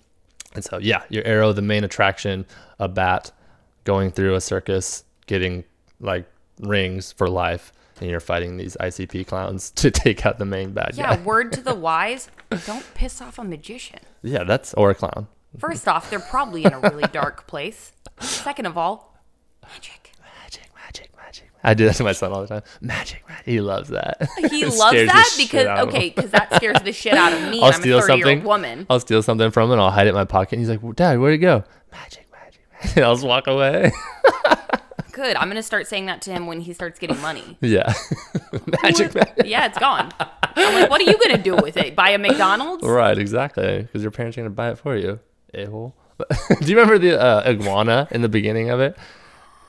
[0.53, 2.45] and so yeah your aero the main attraction
[2.79, 3.31] a bat
[3.83, 5.63] going through a circus getting
[5.99, 6.25] like
[6.59, 10.91] rings for life and you're fighting these icp clowns to take out the main bad
[10.95, 12.29] Yeah, guy Yeah, word to the wise:
[12.65, 13.99] don't piss off a magician.
[14.23, 15.27] yeah that's or a clown
[15.57, 17.91] First off, they're probably in a really dark place.
[18.21, 19.17] Second of all,
[19.67, 20.13] magic.
[20.41, 23.59] magic magic magic i do that to my son all the time magic magic he
[23.59, 25.95] loves that He loves that because out of him.
[25.95, 27.59] okay, because that scares the shit out of me.
[27.59, 28.43] I'll and I'm steal a 30 year old something.
[28.47, 28.85] woman.
[28.89, 30.53] I'll steal something from him and I'll hide it in my pocket.
[30.53, 31.63] And he's like, Dad, where'd it go?
[31.91, 32.97] Magic, magic, magic.
[33.03, 33.91] I'll just walk away.
[35.11, 35.35] Good.
[35.35, 37.57] I'm gonna start saying that to him when he starts getting money.
[37.61, 37.93] yeah.
[38.83, 39.13] magic.
[39.45, 40.11] Yeah, it's gone.
[40.55, 41.95] I'm like, what are you gonna do with it?
[41.95, 42.83] Buy a McDonald's?
[42.83, 43.81] Right, exactly.
[43.83, 45.19] Because your parents are to buy it for you.
[45.53, 45.95] A-hole.
[46.59, 48.95] do you remember the uh, iguana in the beginning of it?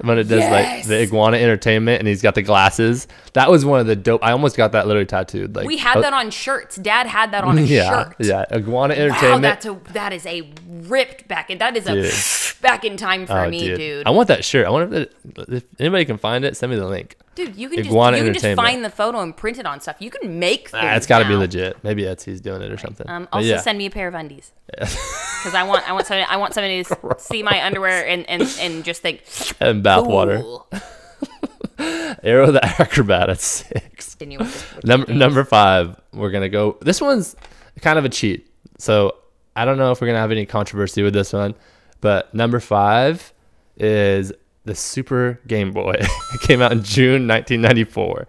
[0.01, 3.07] When it does like the iguana entertainment and he's got the glasses.
[3.34, 4.24] That was one of the dope.
[4.24, 5.55] I almost got that literally tattooed.
[5.55, 6.74] Like We had oh, that on shirts.
[6.74, 8.16] Dad had that on a Yeah, shirt.
[8.18, 8.45] yeah.
[8.53, 9.43] Iguana Wow, entertainment.
[9.43, 10.40] that's a that is a
[10.73, 12.62] ripped back in that is a Dude.
[12.62, 14.07] back in time for Oh, me, dude.
[14.07, 14.66] I want that shirt.
[14.66, 15.09] I wonder if,
[15.39, 16.57] it, if anybody can find it.
[16.57, 17.16] Send me the link.
[17.35, 19.81] Dude, you can Iguana just you can just find the photo and print it on
[19.81, 19.97] stuff.
[20.01, 20.85] You can make things.
[20.85, 21.83] Ah, it's got to be legit.
[21.83, 23.09] Maybe Etsy's doing it or something.
[23.09, 23.61] Um, also yeah.
[23.61, 26.85] send me a pair of undies because I want I want somebody I want somebody
[26.85, 29.23] to see my underwear and, and, and just think
[29.61, 30.43] and bathwater.
[32.23, 34.11] Aero the Acrobat at six.
[34.14, 36.77] Continue with this- with Number number five, we're gonna go.
[36.83, 37.35] This one's
[37.81, 38.47] kind of a cheat,
[38.79, 39.16] so
[39.55, 41.55] I don't know if we're gonna have any controversy with this one.
[42.01, 43.33] But number five
[43.77, 44.33] is
[44.65, 45.95] the Super Game Boy.
[46.35, 48.27] it came out in June 1994.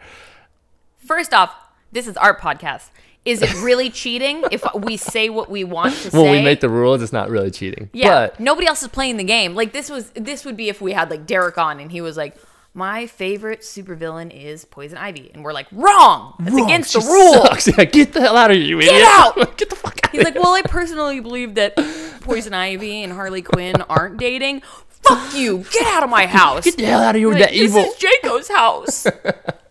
[1.06, 1.54] First off,
[1.92, 2.90] this is our podcast.
[3.26, 6.18] Is it really cheating if we say what we want to say?
[6.18, 6.32] Well, say?
[6.40, 7.02] we make the rules.
[7.02, 7.90] It's not really cheating.
[7.94, 9.56] yeah, But nobody else is playing the game.
[9.56, 12.18] Like this was this would be if we had like Derek on and he was
[12.18, 12.36] like,
[12.74, 16.36] "My favorite supervillain is Poison Ivy," and we're like, "Wrong.
[16.40, 16.66] That's Wrong.
[16.66, 17.68] against She the rules." sucks.
[17.78, 19.04] Yeah, get the hell out of here, you idiot!
[19.06, 19.36] out!
[19.58, 19.93] get the fuck out.
[20.14, 21.76] He's like, "Well, I personally believe that
[22.22, 24.62] Poison Ivy and Harley Quinn aren't dating."
[25.02, 25.66] Fuck you!
[25.70, 26.64] Get out of my house.
[26.64, 27.82] Get the hell out of here with Like, that evil.
[27.82, 29.04] This is Jaco's house.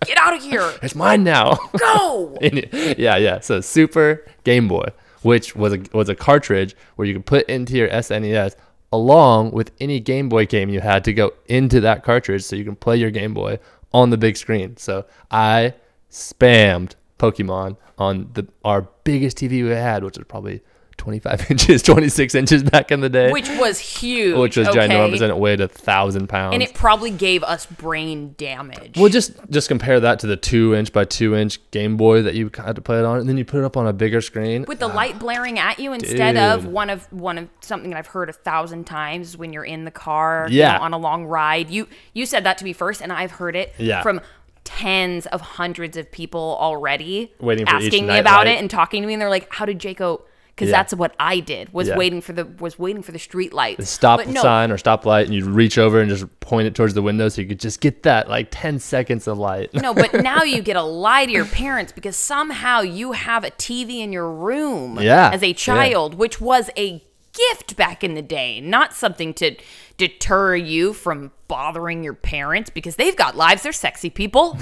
[0.05, 0.71] Get out of here.
[0.83, 1.57] It's mine now.
[1.79, 2.37] Go.
[2.43, 3.41] yeah, yeah.
[3.41, 4.89] So Super Game Boy,
[5.23, 8.57] which was a was a cartridge where you could put into your SNES
[8.93, 12.65] along with any Game Boy game you had to go into that cartridge so you
[12.65, 13.59] can play your Game Boy
[13.93, 14.77] on the big screen.
[14.77, 15.75] So I
[16.11, 20.61] spammed Pokemon on the our biggest TV we had, which was probably
[20.99, 24.37] 25 inches, 26 inches back in the day, which was huge.
[24.37, 24.81] which was okay?
[24.89, 26.55] ginormous and it weighed a thousand pounds.
[26.55, 28.97] and it probably gave us brain damage.
[28.99, 32.35] well, just just compare that to the two inch by two inch Game Boy that
[32.35, 34.21] you had to play it on, and then you put it up on a bigger
[34.21, 34.65] screen.
[34.69, 34.95] with the ah.
[34.95, 38.33] light blaring at you instead of one of one of something that I've heard a
[38.35, 40.77] thousand times when you're in the car, you Yeah.
[40.79, 41.71] know, on a long ride.
[41.71, 44.03] You you said that to me first, and I've heard it Yeah.
[44.03, 44.21] from
[44.65, 48.55] tens of hundreds of people already Waiting asking me about light.
[48.57, 50.23] it and talking to me, and they're like, "How did Jaco?"
[50.55, 50.77] Because Yeah.
[50.77, 51.97] that's what I did was Yeah.
[51.97, 53.89] waiting for the was waiting for the street lights.
[53.89, 56.93] stop no, sign or stop light, and you'd reach over and just point it towards
[56.93, 59.73] the window so you could just get that like 10 seconds of light.
[59.73, 63.51] No, but now you get to lie to your parents because somehow you have a
[63.51, 67.03] TV in your room Yeah, as a child, which was a
[67.33, 69.57] gift back in the day, not something to
[69.97, 73.63] deter you from bothering your parents because they've got lives.
[73.63, 74.55] They're sexy people.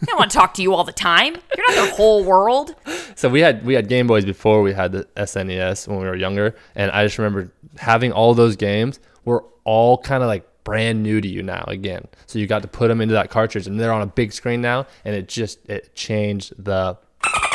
[0.00, 1.36] they don't want to talk to you all the time.
[1.56, 2.74] You're not their whole world.
[3.14, 6.16] So we had we had Game Boys before we had the SNES when we were
[6.16, 11.02] younger, and I just remember having all those games were all kind of like brand
[11.02, 12.06] new to you now again.
[12.26, 14.60] So you got to put them into that cartridge, and they're on a big screen
[14.60, 16.98] now, and it just it changed the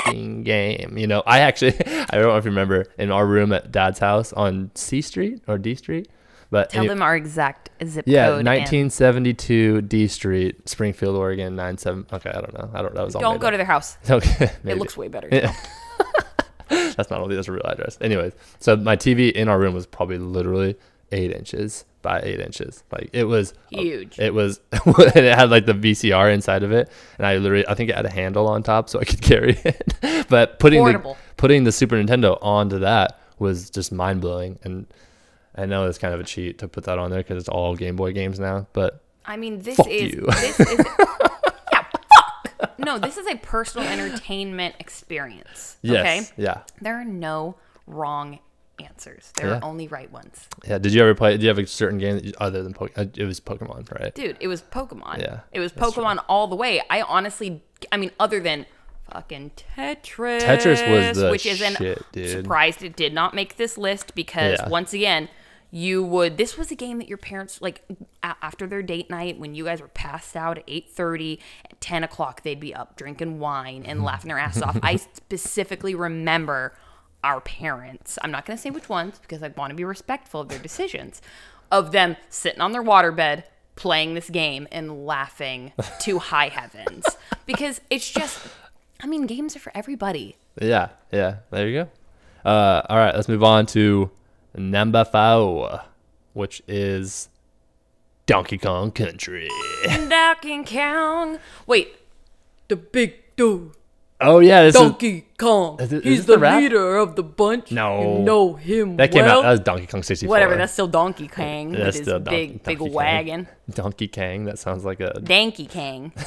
[0.06, 0.98] f***ing game.
[0.98, 4.00] You know, I actually I don't know if you remember in our room at Dad's
[4.00, 6.08] house on C Street or D Street,
[6.50, 8.40] but Tell them our exact zip yeah, code.
[8.40, 12.06] and 1972 D Street, Springfield, Oregon, nine seven.
[12.12, 12.70] Okay, I don't know.
[12.74, 12.94] I don't.
[12.96, 13.22] That was all.
[13.22, 13.54] Don't go up.
[13.54, 13.98] to their house.
[14.10, 15.30] Okay, It looks way better.
[15.32, 15.56] Yeah.
[16.70, 17.98] That's not only that's a real address.
[18.02, 20.76] Anyways, so my TV in our room was probably literally
[21.12, 22.84] eight inches by eight inches.
[22.92, 24.20] Like it was uh, Huge.
[24.20, 27.74] It was, and it had like the VCR inside of it, and I literally, I
[27.74, 30.28] think it had a handle on top so I could carry it.
[30.30, 31.14] but putting Portable.
[31.16, 34.60] the putting the Super Nintendo onto that was just mind blowing.
[34.64, 34.86] And
[35.56, 37.76] I know it's kind of a cheat to put that on there because it's all
[37.76, 38.68] Game Boy games now.
[38.74, 40.26] But I mean, this is you.
[40.28, 40.86] this is
[41.72, 41.86] yeah,
[42.60, 42.80] fuck.
[42.80, 45.78] No, this is a personal entertainment experience.
[45.82, 46.02] yes,
[46.32, 47.56] Okay, yeah, there are no
[47.88, 48.40] wrong
[48.84, 49.32] answers.
[49.36, 49.58] There Yeah.
[49.60, 50.48] are only right ones.
[50.68, 50.78] yeah.
[50.78, 51.32] Did you ever play?
[51.32, 52.98] Did you have a certain game that you, other than Pokemon?
[52.98, 54.14] Uh, it was Pokemon, right?
[54.14, 55.20] Dude, it was Pokemon.
[55.20, 56.04] Yeah, it was that's true.
[56.04, 56.82] Pokemon all the way.
[56.90, 58.66] I honestly, I mean, other than
[59.12, 62.30] fucking Tetris, Tetris was the which is an shit, dude.
[62.30, 64.70] surprised it did not make this list because Yeah.
[64.70, 65.30] once again.
[65.76, 66.38] You would.
[66.38, 67.82] This was a game that your parents like
[68.22, 71.40] a- after their date night when you guys were passed out at eight thirty.
[71.72, 74.78] At ten o'clock, they'd be up drinking wine and laughing their ass off.
[74.84, 76.76] I specifically remember
[77.24, 78.20] our parents.
[78.22, 80.60] I'm not going to say which ones because I want to be respectful of their
[80.60, 81.22] decisions.
[81.72, 83.44] Of them sitting on their waterbed
[83.76, 87.06] playing this game and laughing to high heavens
[87.46, 88.40] because it's just.
[89.02, 90.38] I mean, games are for everybody.
[90.62, 91.38] Yeah, yeah.
[91.50, 92.50] There you go.
[92.50, 94.12] Uh, all right, let's move on to
[94.56, 95.82] number four,
[96.34, 97.30] which is
[98.26, 99.50] Donkey Kong Country.
[99.86, 101.40] Donkey Kong.
[101.66, 101.96] Wait,
[102.68, 103.72] the big dude.
[104.22, 105.80] Oh yeah, this is Donkey Kong.
[105.80, 107.72] Is He's the the, leader of the bunch.
[107.72, 108.18] No.
[108.18, 109.40] You know him that came well.
[109.40, 109.42] out.
[109.44, 110.30] That was Donkey Kong 64.
[110.30, 112.94] Whatever, that's still Donkey Kong That's with his still Don- big, big Donkey Kong.
[112.94, 113.48] wagon.
[113.70, 114.46] Donkey Kong.
[114.46, 115.20] That sounds like a.
[115.20, 116.12] Donkey Kong.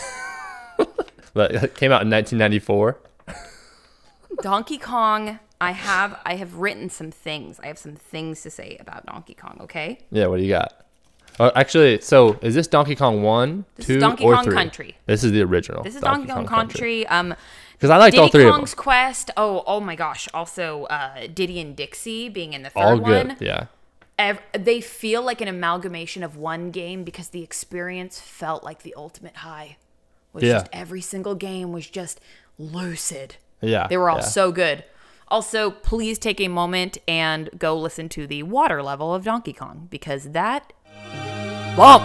[1.37, 2.99] But it came out in 1994.
[4.41, 5.39] Donkey Kong.
[5.61, 7.61] I have I have written some things.
[7.63, 9.59] I have some things to say about Donkey Kong.
[9.61, 9.99] Okay.
[10.11, 10.86] Yeah, what do you got?
[11.39, 14.55] Oh, actually, so is this Donkey Kong one, This is two, Donkey or Kong three?
[14.55, 14.97] Country.
[15.07, 15.83] This is the original.
[15.83, 17.07] This is Donkey, Kong, Country.
[17.09, 17.35] Um,
[17.73, 18.83] Because I liked all three Kong's of them.
[18.83, 19.31] Quest.
[19.37, 20.29] Oh, oh my gosh.
[20.33, 23.29] Also, uh, Diddy and Dixie being in the third All good.
[23.29, 23.37] one.
[23.41, 23.67] Yeah.
[24.19, 28.95] Ev- they feel like an amalgamation of one game because the experience felt like the
[28.97, 29.77] ultimate high.
[30.33, 30.53] Was Yeah.
[30.55, 32.19] just every single game was just
[32.59, 33.37] lucid.
[33.61, 33.87] Yeah.
[33.89, 34.25] They were all yeah.
[34.25, 34.85] so good.
[35.29, 39.89] Also, please take a moment and go listen to the water level of Donkey Kong
[39.91, 40.73] because that
[41.77, 42.05] bump.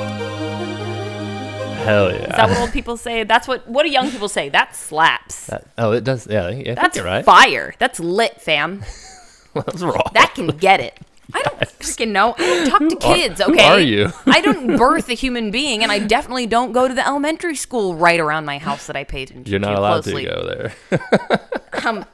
[1.82, 2.18] Hell yeah.
[2.18, 3.24] Is that what old people say?
[3.24, 4.50] That's what what do young people say?
[4.50, 5.48] That slaps.
[5.48, 6.28] That- oh, it does.
[6.28, 7.26] Yeah, I think, I think That's right.
[7.26, 7.74] fire.
[7.80, 8.84] That's lit, fam.
[9.56, 10.10] That's wrong.
[10.14, 10.98] That can get it.
[11.34, 12.36] I don't freaking know.
[12.38, 13.64] I don't talk to kids, who okay?
[13.64, 14.12] are you?
[14.26, 17.96] I don't birth a human being, and I definitely don't go to the elementary school
[17.96, 20.26] right around my house that I paid attention You're not allowed closely.
[20.26, 20.46] to go
[20.90, 21.50] there.
[21.86, 22.06] Um,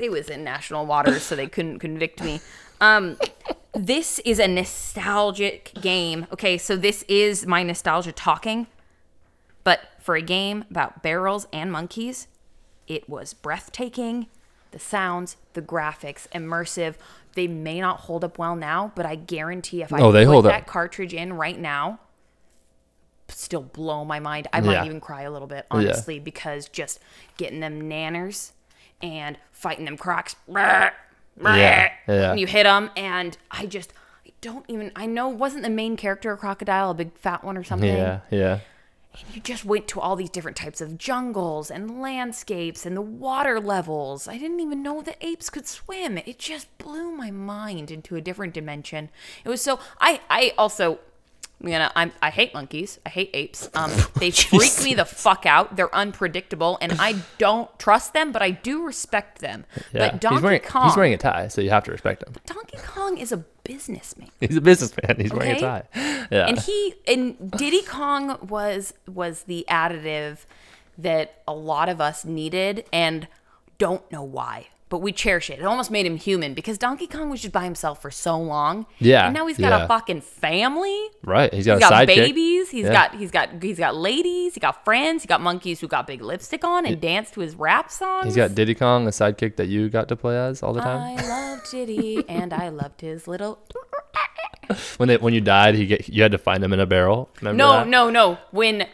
[0.00, 2.40] it was in national waters, so they couldn't convict me.
[2.80, 3.16] Um,
[3.78, 6.26] this is a nostalgic game.
[6.32, 8.66] Okay, so this is my nostalgia talking,
[9.64, 12.26] but for a game about barrels and monkeys,
[12.86, 14.26] it was breathtaking.
[14.70, 16.96] The sounds, the graphics, immersive.
[17.34, 20.32] They may not hold up well now, but I guarantee if I Oh, they put
[20.32, 20.66] hold that up.
[20.66, 22.00] cartridge in right now,
[23.28, 24.48] still blow my mind.
[24.52, 24.84] I might Yeah.
[24.86, 26.98] even cry a little bit, honestly, because just
[27.36, 28.52] getting them nanners
[29.00, 30.34] and fighting them crocs.
[31.42, 32.30] Yeah, yeah.
[32.30, 33.92] And you hit them, and I just,
[34.26, 37.56] I don't even, I know, wasn't the main character a crocodile, a big fat one
[37.56, 37.88] or something?
[37.88, 38.60] yeah, yeah.
[39.12, 43.02] and you just went to all these different types of jungles and landscapes and the
[43.02, 44.28] water levels.
[44.28, 46.18] I didn't even know that apes could swim.
[46.18, 49.10] It just blew my mind into a different dimension.
[49.44, 51.00] It was so I I also
[51.60, 53.00] you know, I'm, I hate monkeys.
[53.04, 53.68] I hate apes.
[53.74, 55.76] Um, they freak me the fuck out.
[55.76, 59.64] They're unpredictable, and I don't trust them, but I do respect them.
[59.92, 60.10] Yeah.
[60.10, 62.34] But Donkey he's wearing Kong, he's wearing a tie, so you have to respect him.
[62.46, 64.30] Donkey Kong is a businessman.
[64.40, 65.16] He's a businessman.
[65.20, 65.82] He's wearing a tie.
[66.30, 66.46] Yeah.
[66.46, 70.46] and he and Diddy Kong was was the additive
[70.96, 73.28] that a lot of us needed and
[73.76, 74.68] don't know why.
[74.90, 75.58] But we cherish it.
[75.58, 78.86] It almost made him human because Donkey Kong was just by himself for so long.
[78.98, 79.84] Yeah, And now he's got yeah.
[79.84, 80.98] a fucking family.
[81.24, 81.52] right.
[81.52, 82.70] He's got He's a got babies.
[82.70, 82.92] He's Yeah.
[82.92, 84.54] got he's got he's got ladies.
[84.54, 85.22] He got friends.
[85.22, 88.24] He got monkeys who got big lipstick on and dance to his rap songs.
[88.26, 91.18] He's got Diddy Kong, the sidekick that you got to play as all the time.
[91.18, 93.58] I loved Diddy and I loved his little.
[94.98, 97.28] when they when you died, he get you had to find him in a barrel.
[97.40, 97.88] Remember No, that?
[97.88, 98.38] no, no.
[98.52, 98.86] When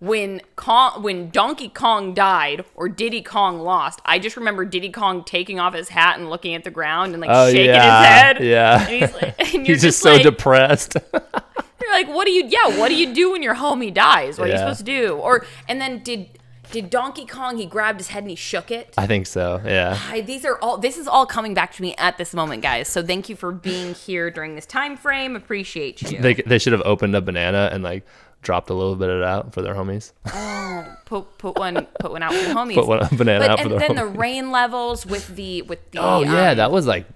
[0.00, 5.22] when Kong when Donkey Kong died or Diddy Kong lost, I just remember Diddy Kong
[5.24, 8.08] taking off his hat and looking at the ground and like Oh shaking yeah, his
[8.08, 8.44] head.
[8.44, 8.80] yeah.
[8.80, 10.96] And he's like, and He's just, just, so like, depressed.
[11.12, 12.44] You're like, what do you?
[12.46, 14.38] Yeah, what do you do when your homie dies?
[14.38, 15.14] What are you supposed to do?
[15.14, 16.38] Or and then did
[16.70, 17.58] did Donkey Kong?
[17.58, 18.94] He grabbed his head and he shook it.
[18.96, 19.60] I think so.
[19.64, 19.98] Yeah.
[20.08, 20.78] I, these are all.
[20.78, 22.88] This is all coming back to me at this moment, guys.
[22.88, 25.36] So thank you for being here during this time frame.
[25.36, 26.20] Appreciate you.
[26.20, 28.06] They they should have opened a banana and like
[28.42, 30.12] dropped a little bit of it out for their homies.
[30.72, 32.74] Oh, put put one put one out for the homies.
[32.74, 33.74] Put one banana but out for the.
[33.76, 37.06] and then the rain levels with the with the Oh yeah, um, that was like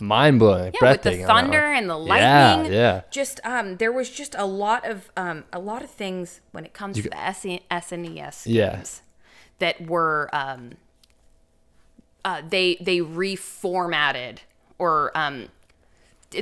[0.00, 1.24] mind blowing, yeah, with the breathtaking.
[1.26, 2.72] on that thunder and the lightning.
[2.72, 2.78] yeah.
[2.78, 3.00] yeah.
[3.10, 6.72] Just um, there was just a lot of um, a lot of things when it
[6.72, 8.76] comes to the S- SNES Yeah.
[8.76, 9.02] games
[9.60, 10.72] that were um,
[12.24, 14.38] uh, they they reformatted
[14.78, 15.48] or um,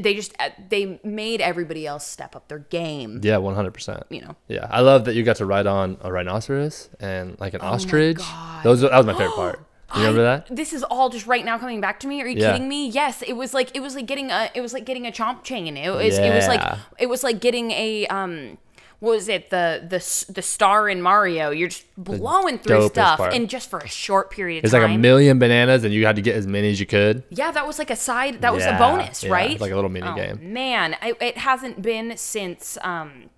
[0.01, 3.21] they just uh, they made everybody else step up their game.
[3.23, 4.05] Yeah, one hundred percent.
[4.11, 4.37] You know.
[4.49, 8.19] Yeah, I love that you got to ride on a rhinoceros and like an ostrich.
[8.21, 8.65] Oh God.
[8.65, 9.67] Those that was my favorite part.
[9.95, 10.47] You remember I- that?
[10.57, 12.23] This is all just right now coming back to me.
[12.23, 12.53] Are you Yeah.
[12.53, 12.89] kidding me?
[12.89, 15.43] Yes, it was like it was like getting a it was like getting a chomp
[15.43, 15.77] chain.
[15.77, 18.59] It was it was like it was like getting a um
[19.03, 21.51] what was it the the the star in Mario?
[21.51, 23.35] You're just blowing through stuff part.
[23.35, 24.83] in just for a short period of It's time.
[24.83, 27.25] like a million bananas, and you had to get as many as you could.
[27.29, 28.43] yeah, that was like a side.
[28.43, 29.61] That was Yeah, a bonus, yeah, right?
[29.61, 30.53] like a little mini Oh, game.
[30.53, 33.31] Man, I, it hasn't been since um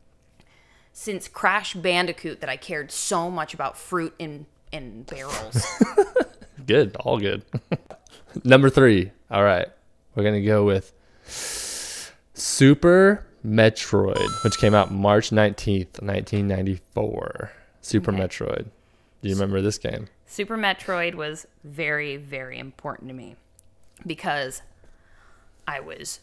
[0.93, 5.67] since Crash Bandicoot that I cared so much about fruit in in barrels.
[6.67, 7.43] Good, all good.
[8.45, 9.13] Number three.
[9.31, 9.69] All right,
[10.15, 10.93] we're gonna go with
[12.35, 17.53] Super Metroid, which came out March nineteenth, nineteen ninety four.
[17.81, 18.23] Super Okay.
[18.23, 18.67] Metroid.
[19.23, 20.09] Do you remember this game?
[20.27, 23.37] Super Metroid was very, very important to me
[24.07, 24.63] because
[25.67, 26.21] I was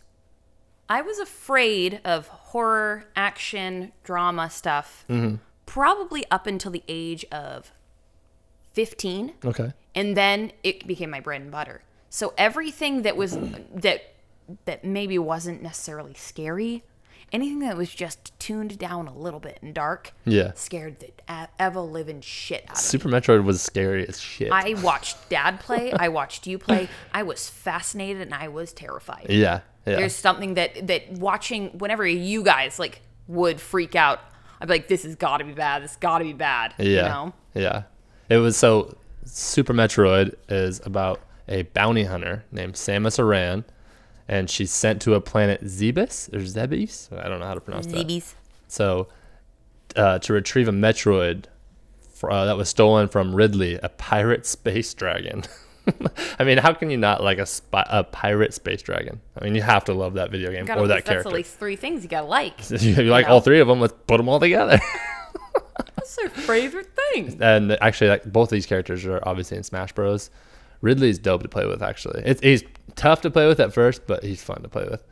[0.90, 5.36] I was afraid of horror, action, drama stuff mm-hmm.
[5.66, 7.72] probably up until the age of
[8.74, 9.72] 15 Okay.
[9.96, 11.82] and then it became my bread and butter.
[12.10, 13.38] So everything that was
[13.74, 14.14] that
[14.66, 16.84] that maybe wasn't necessarily scary,
[17.32, 20.52] anything that was just tuned down a little bit and dark, Yeah.
[20.56, 21.12] scared the
[21.60, 22.82] ever living shit out of me.
[22.82, 24.52] Super Metroid was scary as shit.
[24.52, 25.94] I watched dad play.
[25.94, 26.90] I watched you play.
[27.14, 29.28] I was fascinated and I was terrified.
[29.30, 29.62] yeah.
[29.88, 29.96] Yeah.
[29.96, 34.20] There's something that that watching whenever you guys like would freak out.
[34.62, 35.82] I'd be like, "This has got to be bad.
[35.82, 36.86] This got to be bad." Yeah.
[36.86, 37.34] You know.
[37.56, 37.84] Yeah.
[38.30, 43.66] It was so Super Metroid is about a bounty hunter named Samus Aran
[44.28, 47.12] and she's sent to a planet Zebes or Zebes.
[47.18, 48.08] I don't know how to pronounce that.
[48.08, 48.34] Zebes.
[48.68, 49.08] So
[49.96, 51.46] uh, to retrieve a Metroid
[52.14, 55.44] fr- uh, that was stolen from Ridley, a pirate space dragon.
[56.40, 59.20] I mean, how can you not like a spy- a pirate space dragon?
[59.40, 61.30] I mean, you have to love that video game or that least- that's character.
[61.30, 62.54] at least three things you gotta like.
[62.70, 63.34] you like know?
[63.34, 64.80] all three of them, let's put them all together.
[65.96, 67.38] That's their favorite thing.
[67.42, 70.30] and actually like both of these characters are obviously in smash bros
[70.82, 72.64] ridley's dope to play with actually it's he's
[72.96, 75.04] tough to play with at first but he's fun to play with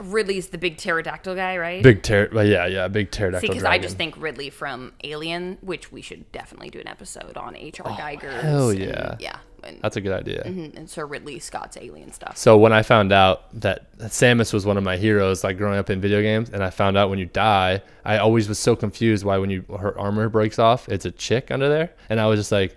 [0.00, 1.80] Ridley's the big pterodactyl guy, right?
[1.80, 5.56] big ter well, yeah yeah big See, pterodactyl because I just think Ridley from Alien,
[5.60, 7.86] which we should definitely do an episode on H.R.
[7.88, 8.24] Oh, Giger.
[8.24, 9.14] Oh, hell yeah.
[9.20, 12.36] yeah, and, that's a good idea mm-hmm, and Sir Ridley Scott's Alien stuff.
[12.36, 15.90] so when i found out that samus was one of my heroes like growing up
[15.90, 19.24] in video games and i found out when you die i always was so confused
[19.24, 22.38] why when you her armor breaks off it's a chick under there and i was
[22.38, 22.76] just like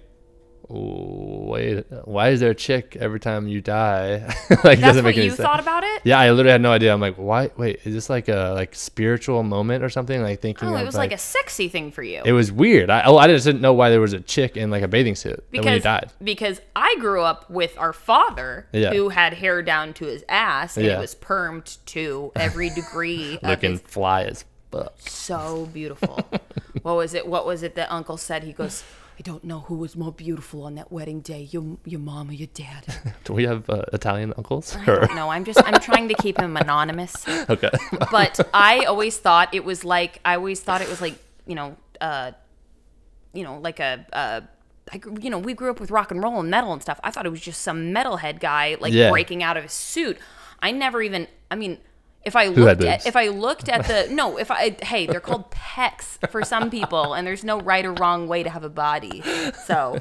[0.70, 4.18] wait why is there a chick every time you die
[4.50, 6.02] like That's doesn't what any you sense thought about it?
[6.04, 6.94] Yeah, I literally had no idea.
[6.94, 7.50] I'm like, why?
[7.58, 10.22] Wait, is this like a like spiritual moment or something?
[10.22, 10.70] Like thinking.
[10.70, 12.22] Oh, of, it was like, a sexy thing for you.
[12.24, 12.90] It was weird.
[12.90, 15.16] I oh, I just didn't know why there was a chick in like a bathing
[15.16, 16.12] suit when you died.
[16.24, 18.94] because I grew up with our father Yeah.
[18.94, 20.98] who had hair down to his ass and Yeah.
[20.98, 24.94] it was permed to every degree of Looking his fly as fuck.
[25.00, 26.20] So beautiful.
[26.82, 27.28] what was it?
[27.28, 28.44] What was it that Uncle said?
[28.44, 28.84] He goes,
[29.20, 32.34] I don't know who was more beautiful on that wedding day, your your mom or
[32.34, 32.86] your dad.
[33.24, 34.76] Do we have uh, Italian uncles?
[34.76, 35.30] I Or- don't know.
[35.30, 37.28] I'm just I'm trying to keep him anonymous.
[37.50, 37.72] okay.
[38.12, 41.16] but I always thought it was like I always thought it was like
[41.48, 42.32] you know uh
[43.34, 44.42] you know like a uh
[44.94, 47.00] I, you know we grew up with rock and roll and metal and stuff.
[47.04, 49.10] I thought it was just some metalhead guy like Yeah.
[49.10, 50.18] breaking out of his suit.
[50.62, 51.80] I never even I mean
[52.28, 55.50] if I looked at if I looked at the no if I hey they're called
[55.50, 59.24] pecs for some people and there's no right or wrong way to have a body.
[59.66, 60.00] So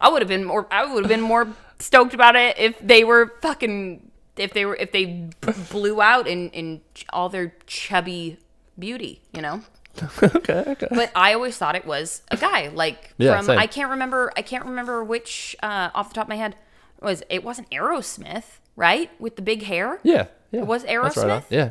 [0.00, 1.48] I would have been more I would have been more
[1.80, 5.28] stoked about it if they were fucking if they were if they
[5.70, 6.80] blew out in in
[7.12, 8.38] all their chubby
[8.78, 9.62] beauty, you know.
[10.22, 10.64] okay.
[10.66, 10.88] Okay.
[10.90, 13.58] But I always thought it was a guy, like Yeah, from same.
[13.58, 16.56] I can't remember I can't remember which uh, off the top of my head
[17.04, 19.10] was it wasn't Aerosmith, right?
[19.20, 20.00] With the big hair.
[20.02, 20.26] Yeah.
[20.50, 20.62] Yeah.
[20.62, 21.26] was That's right.
[21.42, 21.44] Aerosmith?
[21.50, 21.70] Yeah.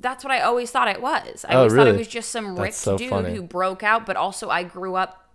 [0.00, 1.44] That's what I always thought it was.
[1.48, 3.34] I Oh, always thought it was just some rich so dude funny.
[3.34, 5.30] who broke out, but also I grew up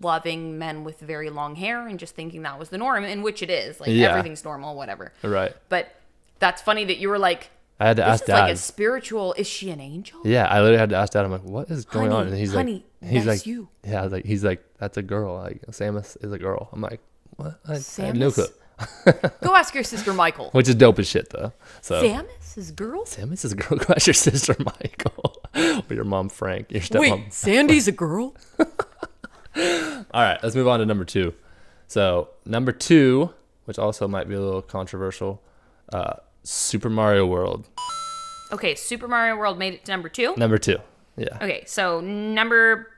[0.00, 3.42] loving men with very long hair and just thinking that was the norm, in which
[3.42, 3.80] it is.
[3.80, 4.10] Like Yeah.
[4.10, 5.12] everything's normal, whatever.
[5.22, 5.54] Right.
[5.68, 5.94] But
[6.38, 8.40] that's funny that you were like, I had to this ask is dad.
[8.40, 9.34] like a spiritual.
[9.36, 10.20] Is she an angel?
[10.24, 11.26] Yeah, I literally had to ask dad.
[11.26, 13.68] I'm like, "What is going on?" And he's honey, like, "He's that's like, you.
[13.84, 15.34] yeah." I was like, "He's like, that's a girl.
[15.34, 17.00] Like Samus is a girl." I'm like,
[17.36, 17.60] "What?
[17.68, 17.74] I, I
[18.06, 18.34] had no Samus?
[18.34, 18.46] clue."
[19.42, 20.50] Go ask your sister Michael.
[20.50, 21.52] Which is dope as shit though.
[21.80, 23.04] So Samus is girl.
[23.04, 23.78] Samus is a girl.
[23.86, 26.70] Go ask your sister Michael or your mom Frank.
[26.70, 27.00] Your stepmom.
[27.00, 28.34] Wait, Sandy's a girl.
[28.58, 31.32] All right, let's move on to number two.
[31.88, 33.30] So number two,
[33.64, 35.42] which also might be a little controversial,
[35.92, 37.66] uh, Super Mario World.
[38.52, 40.34] Okay, Super Mario World made it to number two.
[40.36, 40.78] Number two.
[41.16, 41.36] Yeah.
[41.40, 42.90] Okay, so number.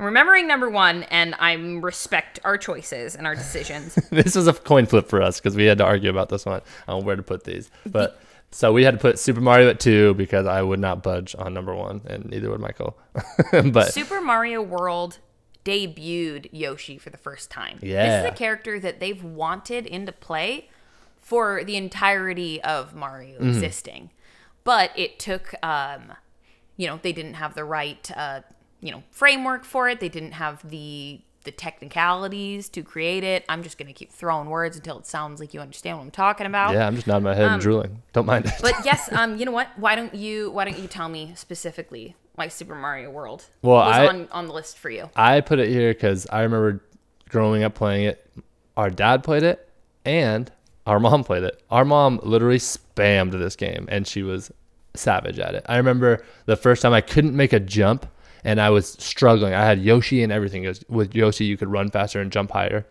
[0.00, 3.94] I'm remembering number one, and I respect our choices and our decisions.
[4.10, 6.62] this was a coin flip for us because we had to argue about this one
[6.88, 7.70] on where to put these.
[7.84, 8.18] But
[8.50, 11.52] so we had to put Super Mario at two because I would not budge on
[11.52, 12.98] number one, and neither would Michael.
[13.52, 15.18] but Super Mario World
[15.66, 17.78] debuted Yoshi for the first time.
[17.82, 20.70] Yeah, This is a character that they've wanted into play
[21.18, 23.48] for the entirety of Mario Mm-hmm.
[23.50, 24.10] existing.
[24.64, 26.14] But it took, um,
[26.78, 28.40] you know, they didn't have the right, uh,
[28.80, 30.00] you know, framework for it.
[30.00, 33.44] They didn't have the the technicalities to create it.
[33.48, 36.46] I'm just gonna keep throwing words until it sounds like you understand what I'm talking
[36.46, 36.74] about.
[36.74, 38.02] yeah, I'm just nodding my head and drooling.
[38.12, 38.52] Don't mind it.
[38.52, 39.68] Um, But yes, um, you know what?
[39.76, 43.96] Why don't you why don't you tell me specifically why Super Mario World Well, was
[43.96, 45.10] I- on, on the list for you?
[45.16, 46.82] I put it here because I remember
[47.28, 48.26] growing up playing it.
[48.76, 49.68] Our dad played it,
[50.04, 50.50] and
[50.86, 51.62] our mom played it.
[51.70, 54.50] Our mom literally spammed this game, and she was
[54.94, 55.64] savage at it.
[55.68, 58.06] I remember the first time I couldn't make a jump,
[58.44, 59.54] and I was struggling.
[59.54, 60.64] I had Yoshi and everything.
[60.64, 62.86] 'cause With Yoshi, you could run faster and jump higher.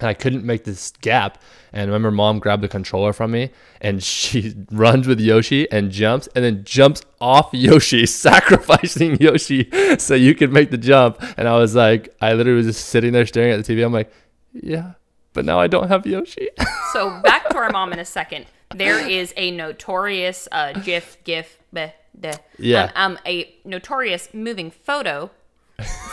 [0.00, 1.40] And I couldn't make this gap.
[1.72, 5.90] And I remember mom grabbed the controller from me and she runs with Yoshi and
[5.92, 8.04] jumps and then jumps off Yoshi,
[8.48, 9.68] sacrificing Yoshi
[9.98, 11.18] so you could make the jump.
[11.38, 13.84] And I was like, I literally was just sitting there staring at the TV.
[13.84, 14.12] I'm like,
[14.52, 14.92] yeah,
[15.32, 16.48] but now I don't have Yoshi.
[16.92, 18.46] So back to our mom in a second.
[18.72, 22.90] There is a notorious uh, GIF, GIF, bleh, bleh, Yeah.
[22.94, 25.30] um, um, a notorious moving photo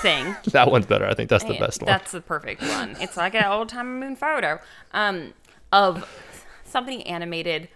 [0.02, 0.36] thing.
[0.52, 1.06] that one's better.
[1.06, 1.88] I think that's the best one.
[1.88, 2.96] That's the perfect one.
[3.00, 4.60] It's like an old time moon photo
[4.94, 5.34] um,
[5.72, 6.08] of
[6.64, 7.70] something animated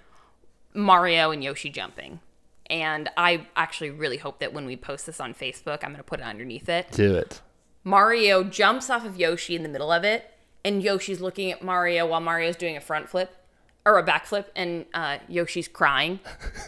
[0.73, 2.19] Mario and Yoshi jumping.
[2.67, 6.03] And I actually really hope that when we post this on Facebook, I'm going to
[6.03, 6.87] put it underneath it.
[6.91, 7.41] Do it.
[7.83, 10.31] Mario jumps off of Yoshi in the middle of it,
[10.63, 13.35] and Yoshi's looking at Mario while Mario's doing a front flip
[13.85, 16.19] or a backflip and uh, Yoshi's crying.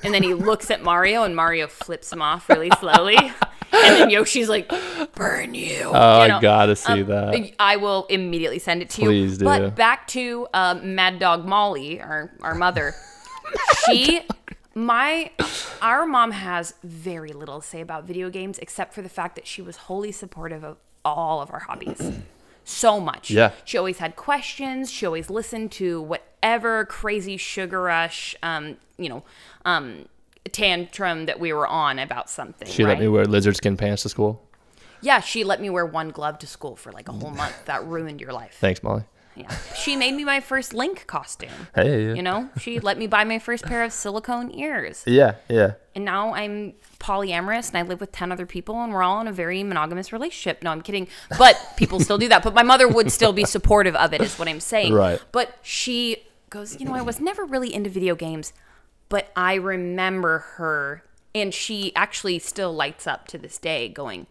[0.04, 3.18] And then he looks at Mario, and Mario flips him off really slowly.
[3.72, 4.70] and then Yoshi's like,
[5.16, 6.38] "Burn you!" Oh, You know?
[6.38, 7.52] I gotta see Um, that.
[7.60, 9.38] I will immediately send it to Please you.
[9.40, 9.46] do.
[9.46, 12.94] But back to uh, Mad Dog Molly, our our mother.
[13.86, 14.22] she,
[14.76, 15.32] my,
[15.82, 19.48] our mom has very little to say about video games, except for the fact that
[19.48, 22.12] she was wholly supportive of all of our hobbies.
[22.66, 23.32] So much.
[23.32, 23.52] Yeah.
[23.64, 24.92] She always had questions.
[24.92, 26.02] She always listened to
[26.42, 29.24] whatever crazy sugar rush, um, you know,
[29.66, 30.06] um,
[30.52, 32.68] tantrum that we were on about something.
[32.68, 32.92] She right?
[32.92, 34.42] let me wear lizard skin pants to school.
[35.02, 37.66] Yeah, she let me wear one glove to school for like a whole month.
[37.66, 38.58] That ruined your life.
[38.60, 39.04] Thanks, Molly.
[39.36, 39.56] Yeah.
[39.76, 41.68] She made me my first Link costume.
[41.76, 42.16] Hey.
[42.16, 45.04] You know, she let me buy my first pair of silicone ears.
[45.06, 45.74] Yeah, yeah.
[45.94, 49.28] And now I'm polyamorous and I live with 10 other people and we're all in
[49.28, 50.64] a very monogamous relationship.
[50.64, 51.08] No, I'm kidding.
[51.38, 52.42] But people still do that.
[52.42, 54.94] But my mother would still be supportive of it, is what I'm saying.
[54.94, 55.22] Right.
[55.32, 58.54] But she goes, you know, I was never really into video games,
[59.10, 61.04] but I remember her.
[61.36, 64.28] And she actually still lights up to this day going,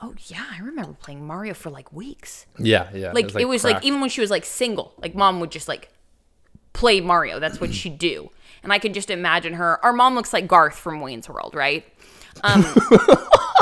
[0.00, 3.12] oh, yeah, I remember playing Mario for like weeks Yeah, yeah.
[3.12, 3.84] like, it was like crack.
[3.84, 5.90] even when she was like single like mom would just like
[6.72, 8.30] play mario that's what she'd do
[8.64, 11.84] and i could just imagine her our mom looks like garth from wayne's world right
[12.42, 12.64] Um,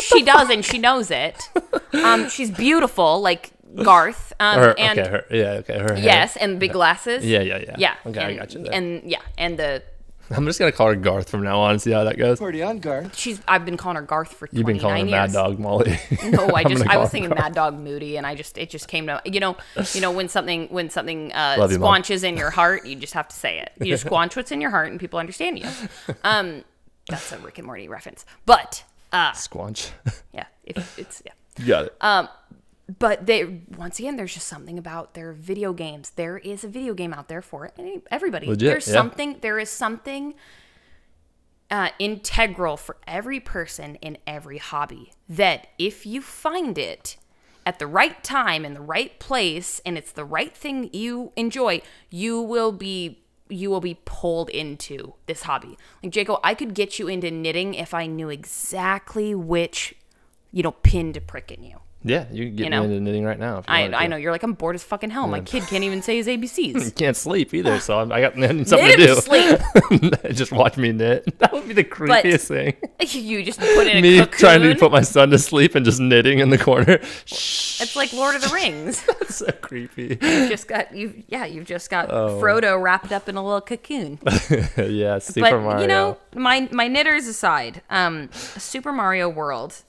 [0.00, 1.48] she does, and she knows it.
[1.92, 3.52] Um, she's beautiful, like
[3.82, 4.32] Garth.
[4.38, 5.94] Um, Her, and okay, her, yeah, okay, her.
[5.94, 6.04] hair.
[6.04, 7.24] yes, and big glasses.
[7.24, 7.76] Yeah, yeah, yeah.
[7.78, 7.94] Yeah.
[8.06, 8.72] Okay, I got you there.
[8.72, 9.82] And yeah, and the
[10.30, 12.38] I'm just gonna call her Garth from now on and see how that goes.
[12.38, 13.16] Party on, Garth.
[13.16, 13.40] she's.
[13.46, 14.48] I've been calling her Garth for.
[14.52, 15.32] You've been calling her 29 Mad.
[15.32, 15.98] Dog Molly.
[16.24, 17.40] No, I just I was her thinking Garth.
[17.40, 19.56] Mad Dog Moody, and I just it just came to you know
[19.92, 23.12] you know when something when something uh, Love you, squanches in your heart, you just
[23.14, 23.72] have to say it.
[23.78, 25.68] You just squanch what's in your heart, and people understand you.
[26.22, 26.64] Um,
[27.08, 29.90] that's a Rick and Morty reference, but uh, Squanch.
[30.32, 31.32] yeah, if it's yeah.
[31.58, 31.96] you got it.
[32.00, 32.28] Um,
[32.98, 36.10] but they once again, there's just something about their video games.
[36.10, 37.70] There is a video game out there for
[38.10, 38.46] everybody.
[38.46, 38.92] Legit, there's yeah.
[38.92, 39.38] something.
[39.40, 40.34] There is something
[41.70, 45.12] uh, integral for every person in every hobby.
[45.28, 47.16] That if you find it
[47.64, 51.80] at the right time in the right place, and it's the right thing you enjoy,
[52.10, 55.78] you will be you will be pulled into this hobby.
[56.02, 59.94] Like Jacob, I could get you into knitting if I knew exactly which
[60.52, 61.80] you know pin to prick in you.
[62.04, 63.62] Yeah, you can get you know, me into knitting right now.
[63.66, 65.26] I, I know you're like I'm bored as fucking hell.
[65.26, 66.94] My kid can't even say his You ABCs.
[66.96, 68.34] can't sleep either, so I'm, I got
[68.68, 69.14] something Knit to do.
[69.16, 69.60] sleep.
[70.34, 71.38] just watch me knit.
[71.38, 72.76] That would be the creepiest thing.
[73.00, 76.00] you just put in a Me trying to put my son to sleep and just
[76.00, 76.98] knitting in the corner.
[77.26, 79.02] It's like Lord of the Rings.
[79.06, 80.18] that's so creepy.
[80.20, 81.22] You've just got you.
[81.28, 82.38] Yeah, you've just got Oh.
[82.40, 84.18] Frodo wrapped up in a little cocoon.
[84.76, 85.80] yeah, Super but Mario.
[85.80, 89.82] you know, my my knitters aside, um, Super Mario World.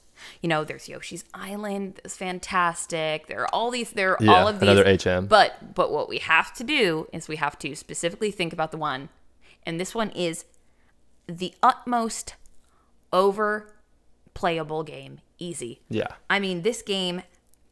[0.45, 1.99] You know, there's Yoshi's Island.
[2.05, 3.25] It's fantastic.
[3.25, 3.89] There are all these.
[3.89, 4.69] There are Yeah, all of these.
[4.69, 5.25] another HM.
[5.25, 8.77] But but what we have to do is we have to specifically think about the
[8.77, 9.09] one,
[9.65, 10.45] and this one is
[11.25, 12.35] the utmost
[13.11, 13.73] over
[14.35, 15.19] playable game.
[15.39, 15.81] Easy.
[15.89, 17.23] yeah, I mean, this game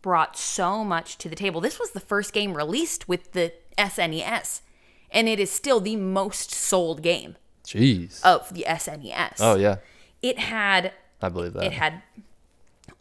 [0.02, 1.62] brought so much to the table.
[1.62, 4.62] This was the first game released with the SNES,
[5.12, 8.20] and it is still the most sold game jeez.
[8.24, 9.36] of the SNES.
[9.42, 9.76] oh yeah,
[10.24, 11.66] It had I believe that.
[11.66, 12.02] it had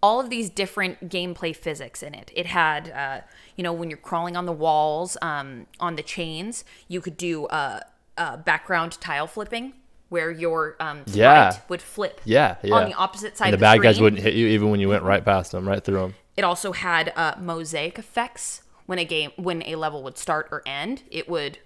[0.02, 2.30] all of these different gameplay physics in it.
[2.34, 3.20] It had, uh,
[3.56, 7.46] you know, when you're crawling on the walls, um, on the chains, you could do
[7.46, 7.80] uh,
[8.18, 9.74] uh, background tile flipping,
[10.08, 11.50] where your um, Yeah.
[11.50, 12.74] sprite would flip yeah, yeah.
[12.74, 14.88] on the opposite side and the the bad guys wouldn't hit you even when you
[14.88, 16.14] went right past them, right through them.
[16.36, 20.62] It also had uh, mosaic effects when a game when a level would start or
[20.66, 21.02] end.
[21.10, 21.58] It would,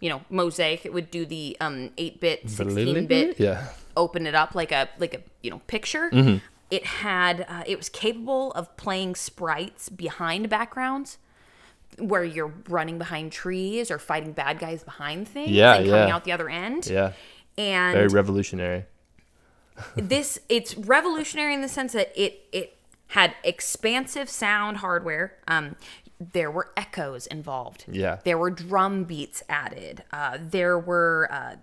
[0.00, 0.86] you know, mosaic.
[0.86, 5.20] It would do the um, 8-bit, 16-bit, Yeah, open it up like a like a
[5.42, 6.10] you know picture.
[6.10, 6.38] Mm-hmm.
[6.70, 11.18] It had uh, it was capable of playing sprites behind backgrounds.
[11.98, 16.14] Where you're running behind trees or fighting bad guys behind things Yeah, and coming yeah.
[16.14, 16.86] out the other end.
[16.86, 17.12] yeah.
[17.56, 18.84] And Very revolutionary.
[19.96, 22.76] this it's revolutionary in the sense that it it
[23.08, 25.76] had expansive sound hardware um
[26.20, 28.18] there were echoes involved Yeah.
[28.24, 31.56] there were drum beats added uh there were uh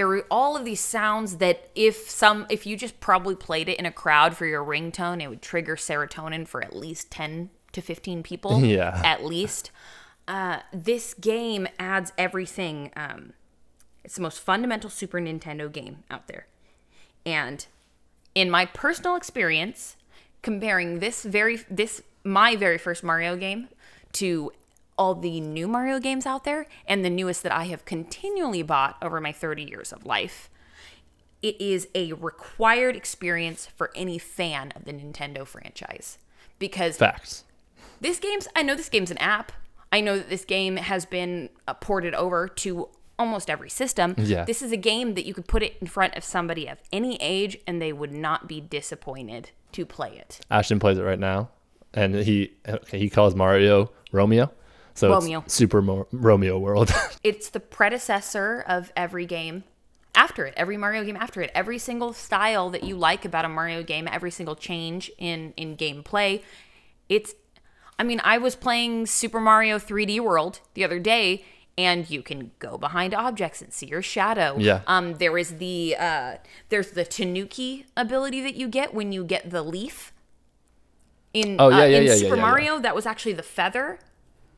[0.00, 3.78] there were all of these sounds that if some if you just probably played it
[3.78, 7.80] in a crowd for your ringtone it would trigger serotonin for at least 10 to
[7.80, 9.00] 15 people Yeah.
[9.04, 9.70] at least
[10.26, 13.32] uh this game adds everything um
[14.04, 16.46] it's the most fundamental super nintendo game out there
[17.26, 17.66] and
[18.34, 19.96] in my personal experience,
[20.42, 23.68] comparing this very this my very first Mario game
[24.12, 24.52] to
[24.96, 28.96] all the new Mario games out there and the newest that I have continually bought
[29.00, 30.50] over my 30 years of life,
[31.42, 36.18] it is a required experience for any fan of the Nintendo franchise.
[36.58, 37.44] Because Facts.
[38.00, 39.52] this game's I know this game's an app.
[39.92, 42.88] I know that this game has been uh, ported over to
[43.18, 44.14] almost every system.
[44.18, 44.44] Yeah.
[44.44, 47.16] This is a game that you could put it in front of somebody of any
[47.20, 50.40] age and they would not be disappointed to play it.
[50.50, 51.50] Ashton plays it right now,
[51.94, 52.52] and he
[52.90, 54.50] he calls Mario Romeo.
[55.00, 55.44] So Romeo.
[55.46, 56.92] Super Mo- Romeo World.
[57.22, 59.64] It's the predecessor of every game
[60.14, 61.50] after it, every Mario game after it.
[61.54, 65.76] Every single style that you like about a Mario game, every single change in in
[65.76, 66.42] gameplay,
[67.08, 67.34] it's
[67.98, 71.44] I mean, I was playing Super Mario 3D World the other day
[71.78, 74.56] and you can go behind objects and see your shadow.
[74.58, 74.82] Yeah.
[74.86, 76.36] Um there is the uh
[76.68, 80.12] there's the Tanuki ability that you get when you get the leaf.
[81.32, 82.36] In Oh, yeah, uh, yeah, in yeah, Super.
[82.36, 84.00] Mario, that was actually the feather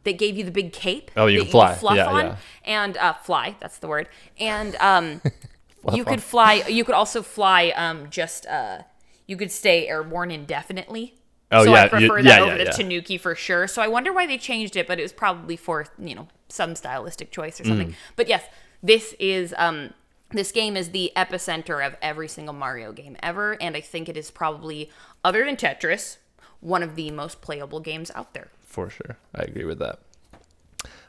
[0.05, 1.11] that gave you the big cape.
[1.16, 1.74] Oh, you can fly.
[1.74, 2.36] fluff Yeah, on yeah.
[2.64, 3.57] and uh, fly.
[3.61, 4.09] That's the word.
[4.38, 5.20] And um,
[5.94, 6.64] you could fly.
[6.68, 7.72] You could also fly.
[7.76, 8.82] Um, just uh,
[9.26, 11.14] you could stay airborne indefinitely.
[11.50, 12.70] Oh, so yeah, I prefer yeah, that yeah, over the yeah.
[12.70, 13.66] Tanuki for sure.
[13.68, 16.74] So I wonder why they changed it, but it was probably for you know some
[16.74, 17.68] stylistic choice or Mm.
[17.68, 17.96] something.
[18.16, 18.44] But yes,
[18.82, 19.92] this is um,
[20.30, 24.16] this game is the epicenter of every single Mario game ever, and I think it
[24.16, 24.90] is probably
[25.22, 26.16] other than Tetris
[26.61, 28.48] one of the most playable games out there.
[28.73, 29.18] For sure.
[29.35, 29.99] I agree with that.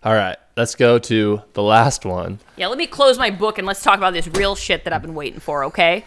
[0.04, 2.40] All right, let's go to the last one.
[2.58, 5.02] Yeah, let me close my book and let's talk about this real shit that I've
[5.02, 6.04] been waiting for, okay?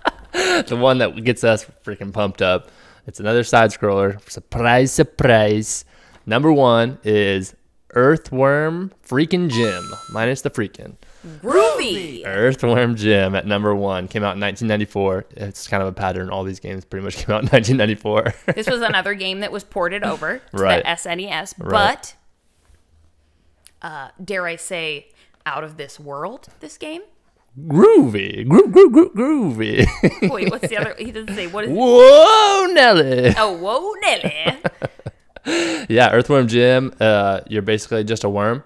[0.32, 2.68] the one that gets us freaking pumped up.
[3.06, 4.20] It's another side scroller.
[4.28, 5.86] Surprise, surprise.
[6.26, 7.54] Number one is
[7.94, 9.82] Earthworm Freaking Jim,
[10.12, 10.96] minus the freaking.
[11.26, 12.22] Groovy.
[12.26, 15.26] Earthworm Jim at number one came out in 1994.
[15.36, 16.30] It's kind of a pattern.
[16.30, 18.34] All these games pretty much came out in 1994.
[18.54, 20.82] This was another game that was ported over to Right.
[20.84, 21.70] the SNES, Right.
[21.70, 22.14] but
[23.82, 25.08] uh, dare I say,
[25.46, 26.48] out of this world.
[26.60, 27.02] This game.
[27.58, 29.86] groovy, gro- gro- gro- groovy.
[30.30, 30.94] Wait, what's the other?
[30.98, 31.70] He doesn't say what is.
[31.70, 33.34] Whoa, Nelly.
[33.36, 34.58] Oh, whoa, Nelly.
[35.88, 36.92] Yeah, Earthworm Jim.
[37.00, 38.62] Uh, you're basically just a worm,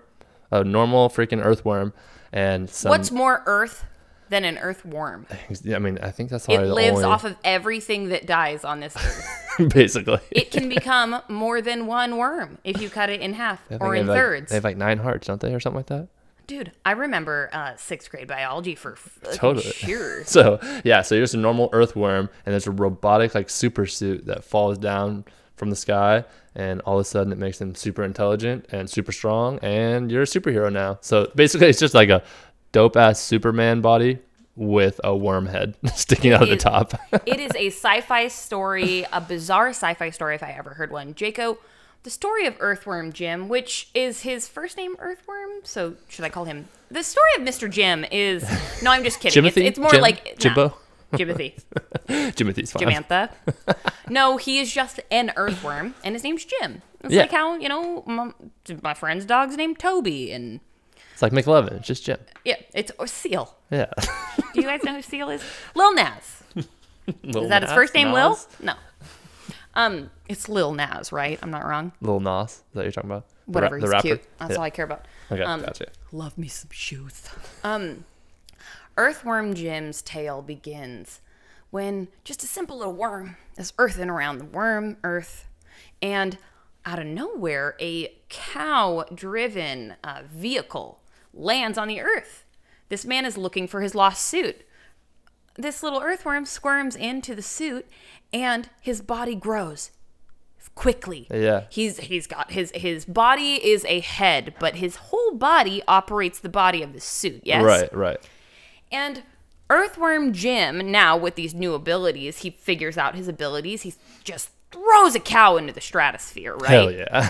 [0.50, 1.92] a normal freaking earthworm,
[2.32, 2.90] and some.
[2.90, 3.84] What's more Earth
[4.28, 5.26] than an Earthworm?
[5.74, 8.80] I mean, I think that's why It lives only, off of everything that dies on
[8.80, 9.68] this earth.
[9.74, 10.20] basically.
[10.30, 14.02] It can become more than one worm if you cut it in half or in
[14.02, 14.50] have, like- thirds.
[14.50, 16.08] they have like nine hearts, don't they, or something like that?
[16.48, 18.98] Dude, I remember uh, sixth grade biology for
[19.34, 19.62] Totally.
[19.72, 20.24] sure.
[20.24, 24.26] So yeah, so you're just a normal earthworm, and there's a robotic like super suit
[24.26, 25.24] that falls down
[25.62, 26.24] from the sky,
[26.56, 30.22] and all of a sudden it makes them super intelligent and super strong, and you're
[30.22, 30.98] a superhero now.
[31.02, 32.24] So basically, it's just like a
[32.72, 34.18] dope ass Superman body
[34.56, 36.94] with a worm head sticking out of the top.
[37.26, 41.14] it is a sci-fi story, a bizarre sci-fi story if I ever heard one.
[41.14, 41.58] Jaco,
[42.02, 46.44] the story of Earthworm Jim, which is his first name Earthworm, so should I call
[46.44, 46.66] him?
[46.90, 47.70] The story of Mr.
[47.70, 48.42] Jim is
[48.82, 49.44] no, I'm just kidding.
[49.44, 49.64] It's, Jimothy?
[49.64, 50.00] it's more Jim?
[50.00, 50.76] like Jimbo?
[51.12, 51.62] Jimothy,
[52.08, 52.82] Jimothy's fine.
[52.88, 53.30] Jamantha.
[54.08, 56.82] no, he is just an earthworm, and his name's Jim.
[57.04, 57.22] It's Yeah.
[57.22, 58.32] like how you know my,
[58.82, 60.60] my friend's dog's named Toby, and
[61.12, 62.18] It's like McLovin, it's just Jim.
[62.44, 63.54] yeah, it's or Seal.
[63.70, 63.86] Yeah.
[64.54, 65.42] Do you guys know who Seal is?
[65.74, 66.42] Lil Nas.
[67.24, 68.38] Lil Is that his first name, Lil?
[68.60, 68.74] No.
[69.74, 71.38] Um, it's Lil Nas, right?
[71.42, 71.92] I'm not wrong.
[72.00, 72.50] Lil Nas.
[72.50, 73.26] Is that what you're talking about?
[73.48, 73.80] The ra- Whatever.
[73.80, 74.02] the he's rapper?
[74.02, 74.22] cute.
[74.38, 74.56] That's Yeah.
[74.58, 75.06] all I care about.
[75.30, 75.86] Okay, Um, gotcha.
[76.12, 77.28] Love me some shoes.
[77.64, 78.04] Um,
[78.96, 81.20] Earthworm Jim's tale begins
[81.70, 85.48] when just a simple little worm is earthing around the worm earth,
[86.00, 86.36] and
[86.84, 91.00] out of nowhere, a cow-driven uh, vehicle
[91.32, 92.44] lands on the earth.
[92.88, 94.66] This man is looking for his lost suit.
[95.56, 97.86] This little earthworm squirms into the suit,
[98.32, 99.92] and his body grows
[100.74, 101.26] quickly.
[101.30, 101.64] Yeah.
[101.70, 106.48] He's he's got his his body is a head, but his whole body operates the
[106.48, 107.42] body of the suit.
[107.44, 107.62] Yes.
[107.62, 108.18] Right, right.
[108.92, 109.22] And
[109.70, 113.82] Earthworm Jim, now with these new abilities, he figures out his abilities.
[113.82, 116.70] He just throws a cow into the stratosphere, right?
[116.70, 117.28] Hell yeah.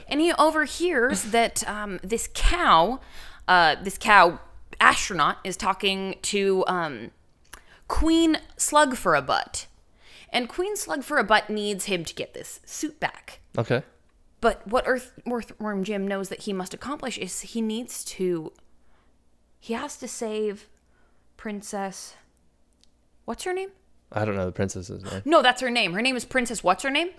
[0.08, 3.00] And he overhears that um, this cow,
[3.46, 4.40] uh, this cow
[4.80, 7.10] astronaut, is talking to um,
[7.88, 9.66] Queen Slug for a Butt.
[10.30, 13.40] And Queen Slug for a Butt needs him to get this suit back.
[13.56, 13.82] okay.
[14.40, 18.52] But what Earth Earthworm Jim knows that he must accomplish is he needs to.
[19.58, 20.68] He has to save
[21.36, 22.14] Princess.
[23.24, 23.70] What's her name?
[24.10, 25.22] I don't know the princess's name.
[25.24, 25.92] No, that's her name.
[25.92, 26.64] Her name is Princess.
[26.64, 27.10] What's her name?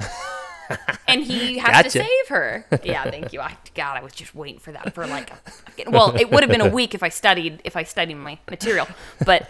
[1.08, 1.84] and he has Gotcha.
[1.84, 2.66] to save her.
[2.84, 3.42] Yeah, thank you.
[3.42, 5.90] I, God, I was just waiting for that for like a.
[5.90, 8.88] Well, it would have been a week if I studied if I studied my material,
[9.26, 9.48] but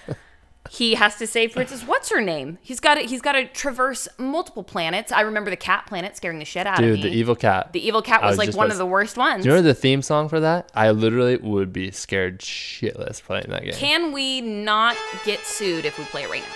[0.70, 1.84] he has to save Princess.
[1.84, 2.58] What's her name?
[2.62, 5.12] He's got to He's got to traverse multiple planets.
[5.12, 6.96] I remember the cat planet scaring the shit out of me.
[6.96, 7.74] Dude, the evil cat.
[7.74, 9.44] The evil cat was, was like one about of the worst ones.
[9.44, 10.72] Do you remember the theme song for that?
[10.76, 13.74] I literally would be scared shitless playing that game.
[13.74, 14.96] Can we not
[15.26, 16.56] get sued if we play it right now?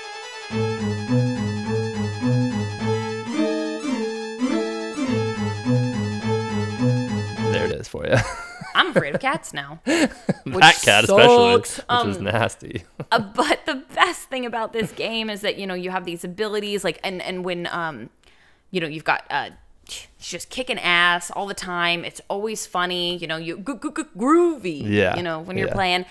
[7.51, 8.15] there it is for you.
[8.75, 9.79] I'm afraid of cats now.
[9.85, 12.07] that cat especially, which sucks.
[12.07, 12.83] is Um, nasty.
[13.11, 16.23] Uh, but the best thing about this game is that you know you have these
[16.23, 18.09] abilities like and and when um
[18.71, 19.49] you know you've got uh
[20.19, 24.05] just kicking ass all the time it's always funny you know you gro- gro- gro-
[24.17, 25.73] groovy Yeah, you know when you're yeah.
[25.73, 26.05] playing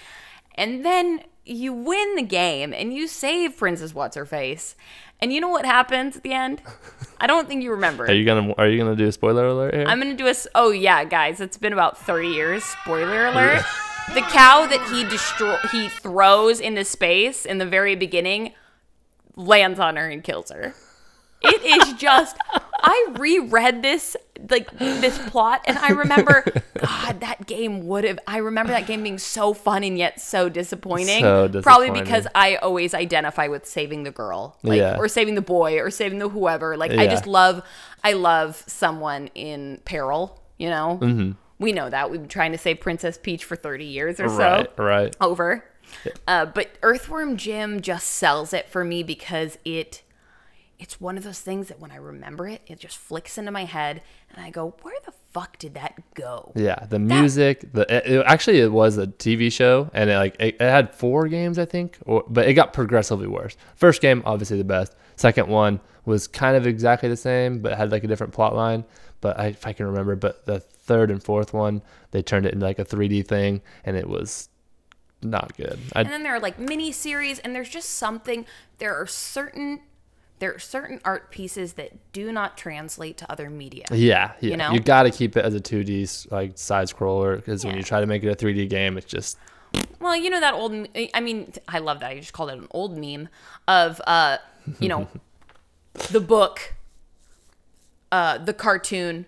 [0.57, 4.77] and then you win the game and you save princess what's her face
[5.23, 6.61] and you know what happens at the end
[7.21, 9.73] i don't think you remember Are you gonna Are you gonna do a spoiler alert
[9.73, 9.85] here?
[9.87, 10.35] I'm gonna do a.
[10.55, 12.65] Oh yeah, guys, it's been about 30 years.
[12.65, 13.65] Spoiler alert:
[14.15, 18.53] the cow that he destroy he throws into space in the very beginning
[19.37, 20.75] lands on her and kills her.
[21.43, 22.37] It is just.
[22.83, 24.17] I reread this
[24.51, 26.45] like this plot, and I remember,
[26.79, 28.19] God, that game would have.
[28.27, 31.21] I remember that game being so fun and yet so disappointing.
[31.21, 31.63] So disappointing.
[31.63, 34.97] Probably because I always identify with saving the girl, like, Yeah.
[34.99, 36.77] or saving the boy, or saving the whoever.
[36.77, 37.63] Like I just love,
[38.03, 40.43] I love someone in peril.
[40.59, 41.33] You know, mm-hmm.
[41.59, 44.39] we know that we've been trying to save Princess Peach for thirty years or so
[44.39, 45.17] right, right.
[45.21, 45.65] over.
[46.27, 50.03] Uh, but Earthworm Jim just sells it for me because it
[50.83, 53.65] it's one of those things that when I remember it, it just flicks into my
[53.65, 54.03] head
[54.35, 56.53] and I go, where the fuck did that go?
[56.57, 60.35] Yeah, the music, the it, it- actually it was a TV show, and it, like
[60.41, 63.57] it, it had four games, I think, or but it got progressively worse.
[63.77, 64.95] First game, obviously the best.
[65.17, 68.85] Second one was kind of exactly the same, but had like a different plot line.
[69.21, 71.81] But I, if I can remember, but the third and fourth one,
[72.11, 74.49] they turned it into like a 3D thing, and it was
[75.23, 75.79] not good.
[75.95, 78.47] I, And then there are like mini series, and there's just something.
[78.79, 79.79] There are certain
[80.43, 83.85] there are certain art pieces that do not translate to other media.
[83.93, 84.73] yeah, yeah, you, know?
[84.73, 88.01] you got to keep it as a 2D like side scroller because when you try
[88.01, 89.39] to make it a 3D game, it's just
[90.01, 90.89] Well, you know that old.
[91.15, 92.11] I mean, I love that.
[92.11, 93.29] I just called it an old meme
[93.69, 94.39] of, uh,
[94.81, 95.07] you know,
[96.11, 96.75] the book,
[98.11, 99.27] uh, the cartoon,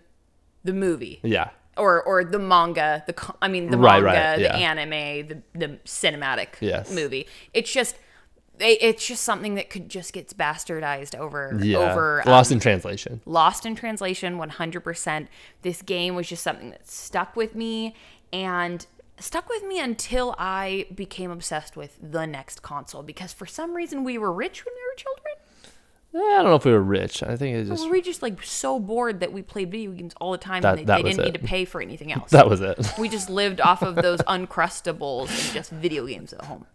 [0.65, 3.05] the movie, yeah, or or the manga.
[3.07, 4.57] The I mean, the Right, manga, right, the yeah.
[4.57, 6.91] anime, the the cinematic Yes.
[6.93, 7.29] movie.
[7.53, 7.95] It's just.
[8.61, 12.61] It- It's just something that could just gets bastardized over yeah, over lost um, in
[12.61, 13.21] translation.
[13.27, 15.29] lost in translation 100%
[15.63, 17.95] this game was just something that stuck with me
[18.33, 18.87] and
[19.19, 24.03] stuck with me until i became obsessed with the next console because for some reason
[24.03, 25.34] we were rich when we were children
[26.17, 27.25] I don't know if we were rich.
[27.25, 30.15] I think it just were we just like so bored that we played video games
[30.21, 32.13] all the time That- and they, that they was didn't need to pay for anything
[32.17, 32.79] else that was it.
[32.99, 36.67] we just lived off of those uncrustables and just video games at home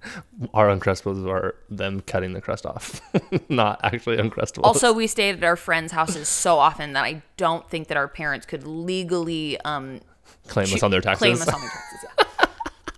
[0.53, 2.99] Our uncrustables are them cutting the crust off,
[3.49, 4.63] not actually uncrustables.
[4.65, 8.07] also we stayed at our friends houses so often that i don't think that our
[8.09, 10.01] parents could legally um
[10.47, 11.19] claim us on their taxes.
[11.19, 12.05] claim us on their taxes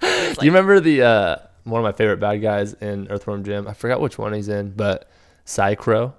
[0.01, 0.43] yeah.
[0.43, 3.67] you remember the uh, one of my favorite bad guys in Earthworm Jim?
[3.67, 5.07] I forgot which one he's in, but
[5.45, 6.13] Psycrow.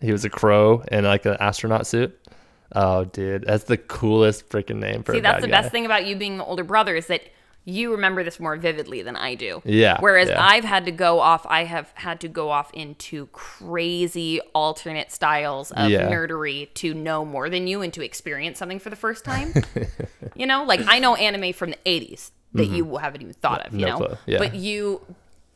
[0.00, 2.18] He was a crow in like an astronaut suit.
[2.74, 5.60] Oh, dude, that's the coolest freaking name for See, that's the guy.
[5.62, 7.22] best thing about you being the older brother is that
[7.64, 9.60] you remember this more vividly than I do.
[9.64, 10.44] Yeah, Whereas yeah.
[10.44, 15.72] I've had to go off, I have had to go off into crazy alternate styles
[15.72, 16.08] of Yeah.
[16.10, 19.52] nerdery to know more than you and to experience something for the first time.
[20.36, 23.74] you know, like I know anime from the 80s that you haven't even thought of,
[23.74, 23.98] you Mm-hmm.
[24.00, 24.18] No know?
[24.26, 24.38] yeah.
[24.38, 25.00] But you,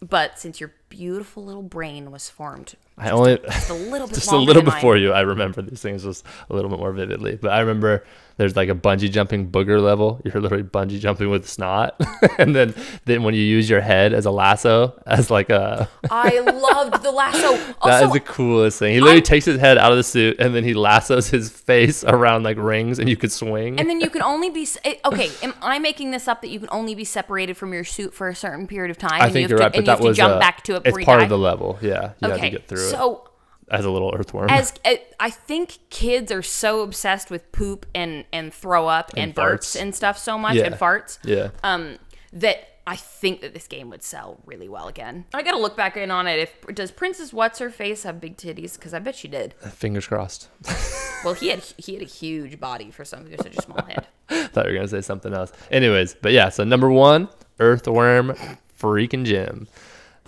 [0.01, 4.31] but since your beautiful little brain was formed I only just a little bit just
[4.31, 7.37] a little before you, I remember these things just a little bit more vividly.
[7.37, 8.05] But I remember
[8.41, 10.19] there's like a bungee jumping booger level.
[10.25, 12.01] You're literally bungee jumping with snot,
[12.39, 12.75] and then
[13.05, 17.11] then when you use your head as a lasso, as like a I loved the
[17.11, 17.53] lasso.
[17.57, 18.95] that Also, is the coolest thing.
[18.95, 21.51] He literally I- takes his head out of the suit, and then he lassos his
[21.51, 23.79] face around like rings, and you could swing.
[23.79, 25.31] And then you can only be eh, okay.
[25.43, 28.29] Am I making this up that you can only be separated from your suit for
[28.29, 29.21] a certain period of time?
[29.21, 30.65] I and think you have right, to, but that have was to jump uh, back
[30.65, 30.83] to it.
[30.87, 31.25] It's part die?
[31.25, 31.79] of the level.
[31.83, 33.30] Yeah, you had to okay, get through it so
[33.71, 34.51] as a little earthworm.
[34.51, 39.19] as eh, I think kids are so obsessed with poop and and throw up and,
[39.25, 39.81] And burps farts.
[39.81, 40.65] and stuff so much Yeah.
[40.67, 41.19] and farts.
[41.25, 41.99] yeah, Um,
[42.33, 45.27] that I think that this game would sell really well again.
[45.33, 46.41] I gotta look back in on it.
[46.41, 48.75] If does Princess What's Her Face have big titties?
[48.75, 49.55] Because I bet she did.
[49.55, 50.49] fingers crossed.
[51.23, 54.07] Well, he had he had a huge body for something with such a small head.
[54.53, 55.53] Thought you were gonna say something else.
[55.71, 58.35] Anyways, but yeah, so number one, Earthworm
[58.81, 59.69] freaking Jim.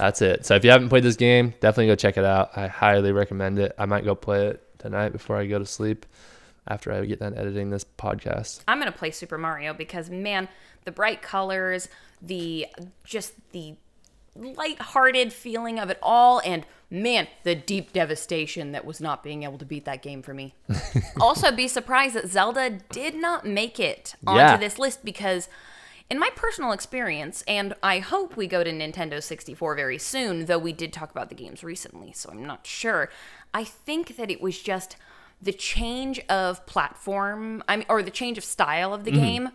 [0.03, 0.45] That's it.
[0.45, 2.51] So if you haven't played this game, definitely go check it out.
[2.59, 3.73] I highly recommend it.
[3.79, 6.07] I might go play it tonight before I go to sleep
[6.67, 8.63] after I get done editing this podcast.
[8.67, 10.49] I'm gonna play Super Mario because man,
[10.85, 11.89] the bright colors,
[12.21, 12.67] the
[13.05, 13.77] just the
[14.35, 19.59] light-hearted feeling of it all, and man, the deep devastation that was not being able
[19.59, 20.57] to beat that game for me.
[21.21, 24.57] also, be surprised that Zelda did not make it onto Yeah.
[24.57, 25.49] this list because.
[26.13, 30.59] In my personal experience, and I hope we go to Nintendo 64 very soon, though
[30.59, 33.09] we did talk about the games recently, so I'm not sure.
[33.55, 34.97] I think that it was just
[35.41, 39.21] the change of platform, I mean, or the change of style of the mm-hmm.
[39.23, 39.49] game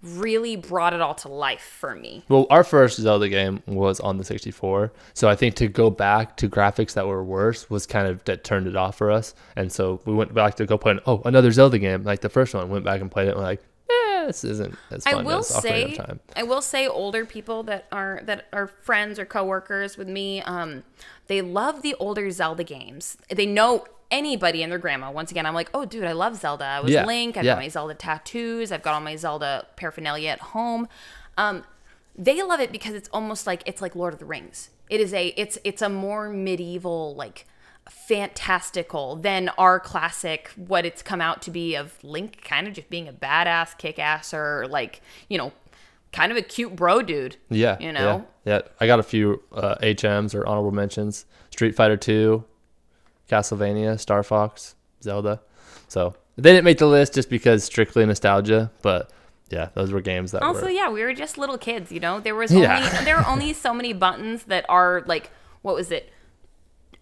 [0.00, 2.22] really brought it all to life for me.
[2.28, 6.36] Well, our first Zelda game was on the 64, so I think to go back
[6.36, 9.34] to graphics that were worse was kind of that turned it off for us.
[9.56, 11.00] And so we went back to go play.
[11.04, 12.68] Oh, another Zelda game like the first one.
[12.68, 13.30] Went back and played it.
[13.30, 13.64] And we're like,
[14.26, 16.20] this isn't as fun I will as say, Time.
[16.34, 20.84] I will say, older people that are that are friends or coworkers with me, um,
[21.26, 23.16] they love the older Zelda games.
[23.28, 25.10] They know anybody and their grandma.
[25.10, 26.64] Once again, I'm like, oh, dude, I love Zelda.
[26.64, 27.36] I was Yeah, Link.
[27.36, 27.54] I've yeah.
[27.54, 28.72] got my Zelda tattoos.
[28.72, 30.88] I've got all my Zelda paraphernalia at home.
[31.36, 31.64] Um,
[32.16, 34.70] they love it because it's almost like it's like Lord of the Rings.
[34.88, 37.46] It is a it's it's a more medieval like
[37.90, 42.88] fantastical than our classic what it's come out to be of Link kind of just
[42.90, 45.52] being a badass kick-ass or like, you know,
[46.12, 47.36] kind of a cute bro dude.
[47.50, 48.26] Yeah, You know?
[48.44, 48.62] yeah, yeah.
[48.80, 52.44] I got a few uh, HMs or honorable mentions: Street Fighter Two,
[53.30, 55.40] Castlevania, Star Fox, Zelda.
[55.88, 59.10] So they didn't make the list just because strictly nostalgia, but
[59.50, 60.70] yeah, those were games that Also, were.
[60.70, 62.20] yeah, we were just little kids, you know.
[62.20, 63.04] There was Yeah.
[63.04, 65.30] there were only so many buttons that are like
[65.62, 66.12] what was it?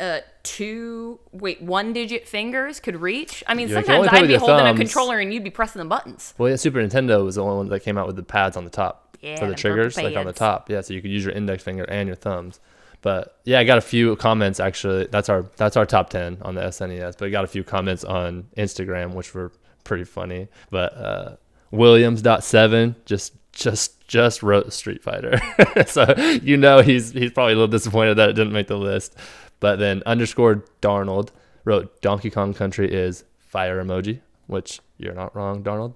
[0.01, 3.43] Uh, two wait one digit fingers could reach.
[3.47, 6.35] I mean, Yeah, sometimes I'd be holding a controller and you'd be pressing the buttons.
[6.39, 8.65] Well, yeah, Super Nintendo was the only one that came out with the pads on
[8.65, 10.71] the top Yeah, for the the triggers, like on the top.
[10.71, 12.61] Yeah, so you could use your index finger and your thumbs.
[13.03, 15.07] But yeah, I got a few comments actually.
[15.11, 17.19] That's our that's our top ten on the SNES.
[17.19, 19.53] But I got a few comments on Instagram, which were
[19.85, 20.49] pretty funny.
[20.71, 21.37] But uh,
[21.71, 25.41] Williams.7 just just just wrote Street Fighter,
[25.87, 26.13] so
[26.43, 29.17] you know he's he's probably a little disappointed that it didn't make the list.
[29.65, 31.31] But then underscore Darnold
[31.65, 35.95] wrote Donkey Kong Country is fire emoji, which you're not wrong, Darnold.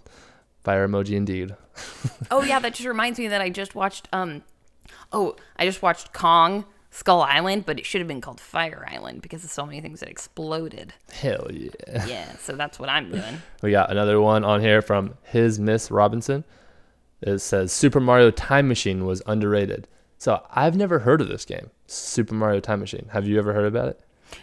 [0.64, 1.54] Fire emoji indeed.
[2.30, 4.42] Oh yeah, that just reminds me that I just watched um
[5.12, 9.20] oh, I just watched Kong Skull Island, but it should have been called Fire Island
[9.20, 10.94] because of so many things that exploded.
[11.12, 12.06] Hell yeah.
[12.06, 13.42] Yeah, so that's what I'm doing.
[13.62, 16.44] We got another one on here from his Miss Robinson.
[17.20, 19.88] It says Super Mario Time Machine was underrated.
[20.18, 23.08] So I've never heard of this game, Super Mario Time Machine.
[23.12, 24.00] Have you ever heard about it?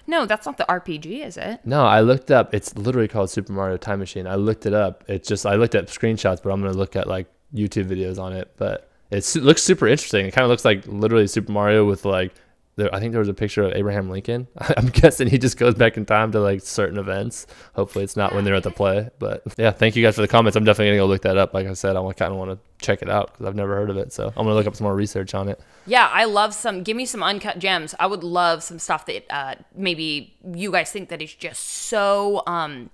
[0.08, 1.60] No, that's not the RPG, is it?
[1.64, 2.54] No, I looked up.
[2.54, 4.26] It's literally called Super Mario Time Machine.
[4.26, 5.04] I looked it up.
[5.08, 8.34] It's just I looked at screenshots, but I'm gonna look at like YouTube videos on
[8.34, 8.52] it.
[8.58, 10.26] But it looks super interesting.
[10.26, 12.34] It kind of looks like literally Super Mario with like.
[12.78, 14.48] There, I think there was a picture of Abraham Lincoln.
[14.78, 17.48] I'm guessing he just goes back in time to like certain events.
[17.74, 19.10] Hopefully, it's not when they're at the play.
[19.18, 20.58] But yeah, thank you guys for the comments.
[20.58, 21.54] I'm definitely gonna go look that up.
[21.54, 23.90] Like I said, I kind of want to check it out because I've never heard
[23.90, 24.12] of it.
[24.12, 25.60] So I'm gonna look up some more research on it.
[25.86, 26.84] Yeah, I love some.
[26.84, 27.96] Give me some uncut gems.
[28.00, 32.44] I would love some stuff that uh, maybe you guys think that is just so
[32.46, 32.90] um,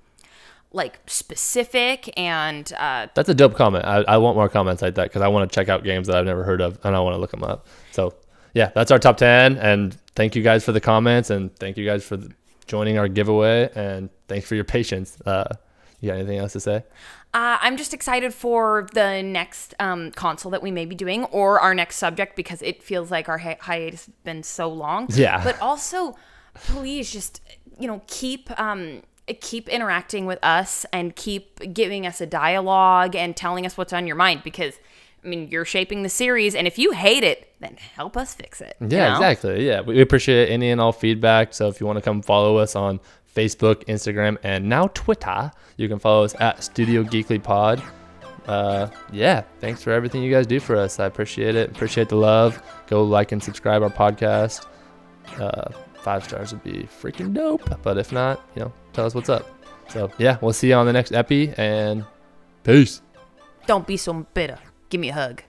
[0.73, 3.85] like specific and uh, That's a dope comment.
[3.85, 6.15] I, I want more comments like that because I want to check out games that
[6.15, 7.67] I've never heard of and I want to look them up.
[7.91, 8.13] So
[8.53, 9.57] yeah, that's our top ten.
[9.57, 12.31] And thank you guys for the comments and thank you guys for the,
[12.67, 15.17] joining our giveaway and thanks for your patience.
[15.25, 15.45] Uh,
[15.99, 16.83] you got anything else to say?
[17.33, 21.59] Uh, I'm just excited for the next um, console that we may be doing or
[21.59, 25.07] our next subject because it feels like our hi- hiatus has been so long.
[25.11, 25.41] Yeah.
[25.43, 26.17] But also,
[26.53, 27.41] please just
[27.79, 29.01] you know keep um,
[29.39, 34.07] keep interacting with us and keep giving us a dialogue and telling us what's on
[34.07, 34.75] your mind because
[35.23, 38.59] I mean you're shaping the series and if you hate it, then help us fix
[38.61, 38.75] it.
[38.79, 39.13] you Yeah, know?
[39.15, 39.67] exactly.
[39.67, 41.53] Yeah, we we appreciate any and all feedback.
[41.53, 42.99] So if you want to come follow us on
[43.35, 47.81] Facebook, Instagram, and now Twitter, you can follow us at Studio Geekly Pod.
[48.47, 50.99] Uh, yeah, thanks for everything you guys do for us.
[50.99, 51.69] I appreciate it.
[51.69, 52.61] Appreciate the love.
[52.87, 54.65] Go like and subscribe our podcast.
[55.39, 57.81] Uh, five stars would be freaking dope.
[57.83, 59.47] But if not, you know, tell us what's up.
[59.89, 62.03] So yeah, we'll see you on the next epi and
[62.63, 63.01] peace.
[63.67, 64.57] Don't be so bitter.
[64.91, 65.41] Give me a hug.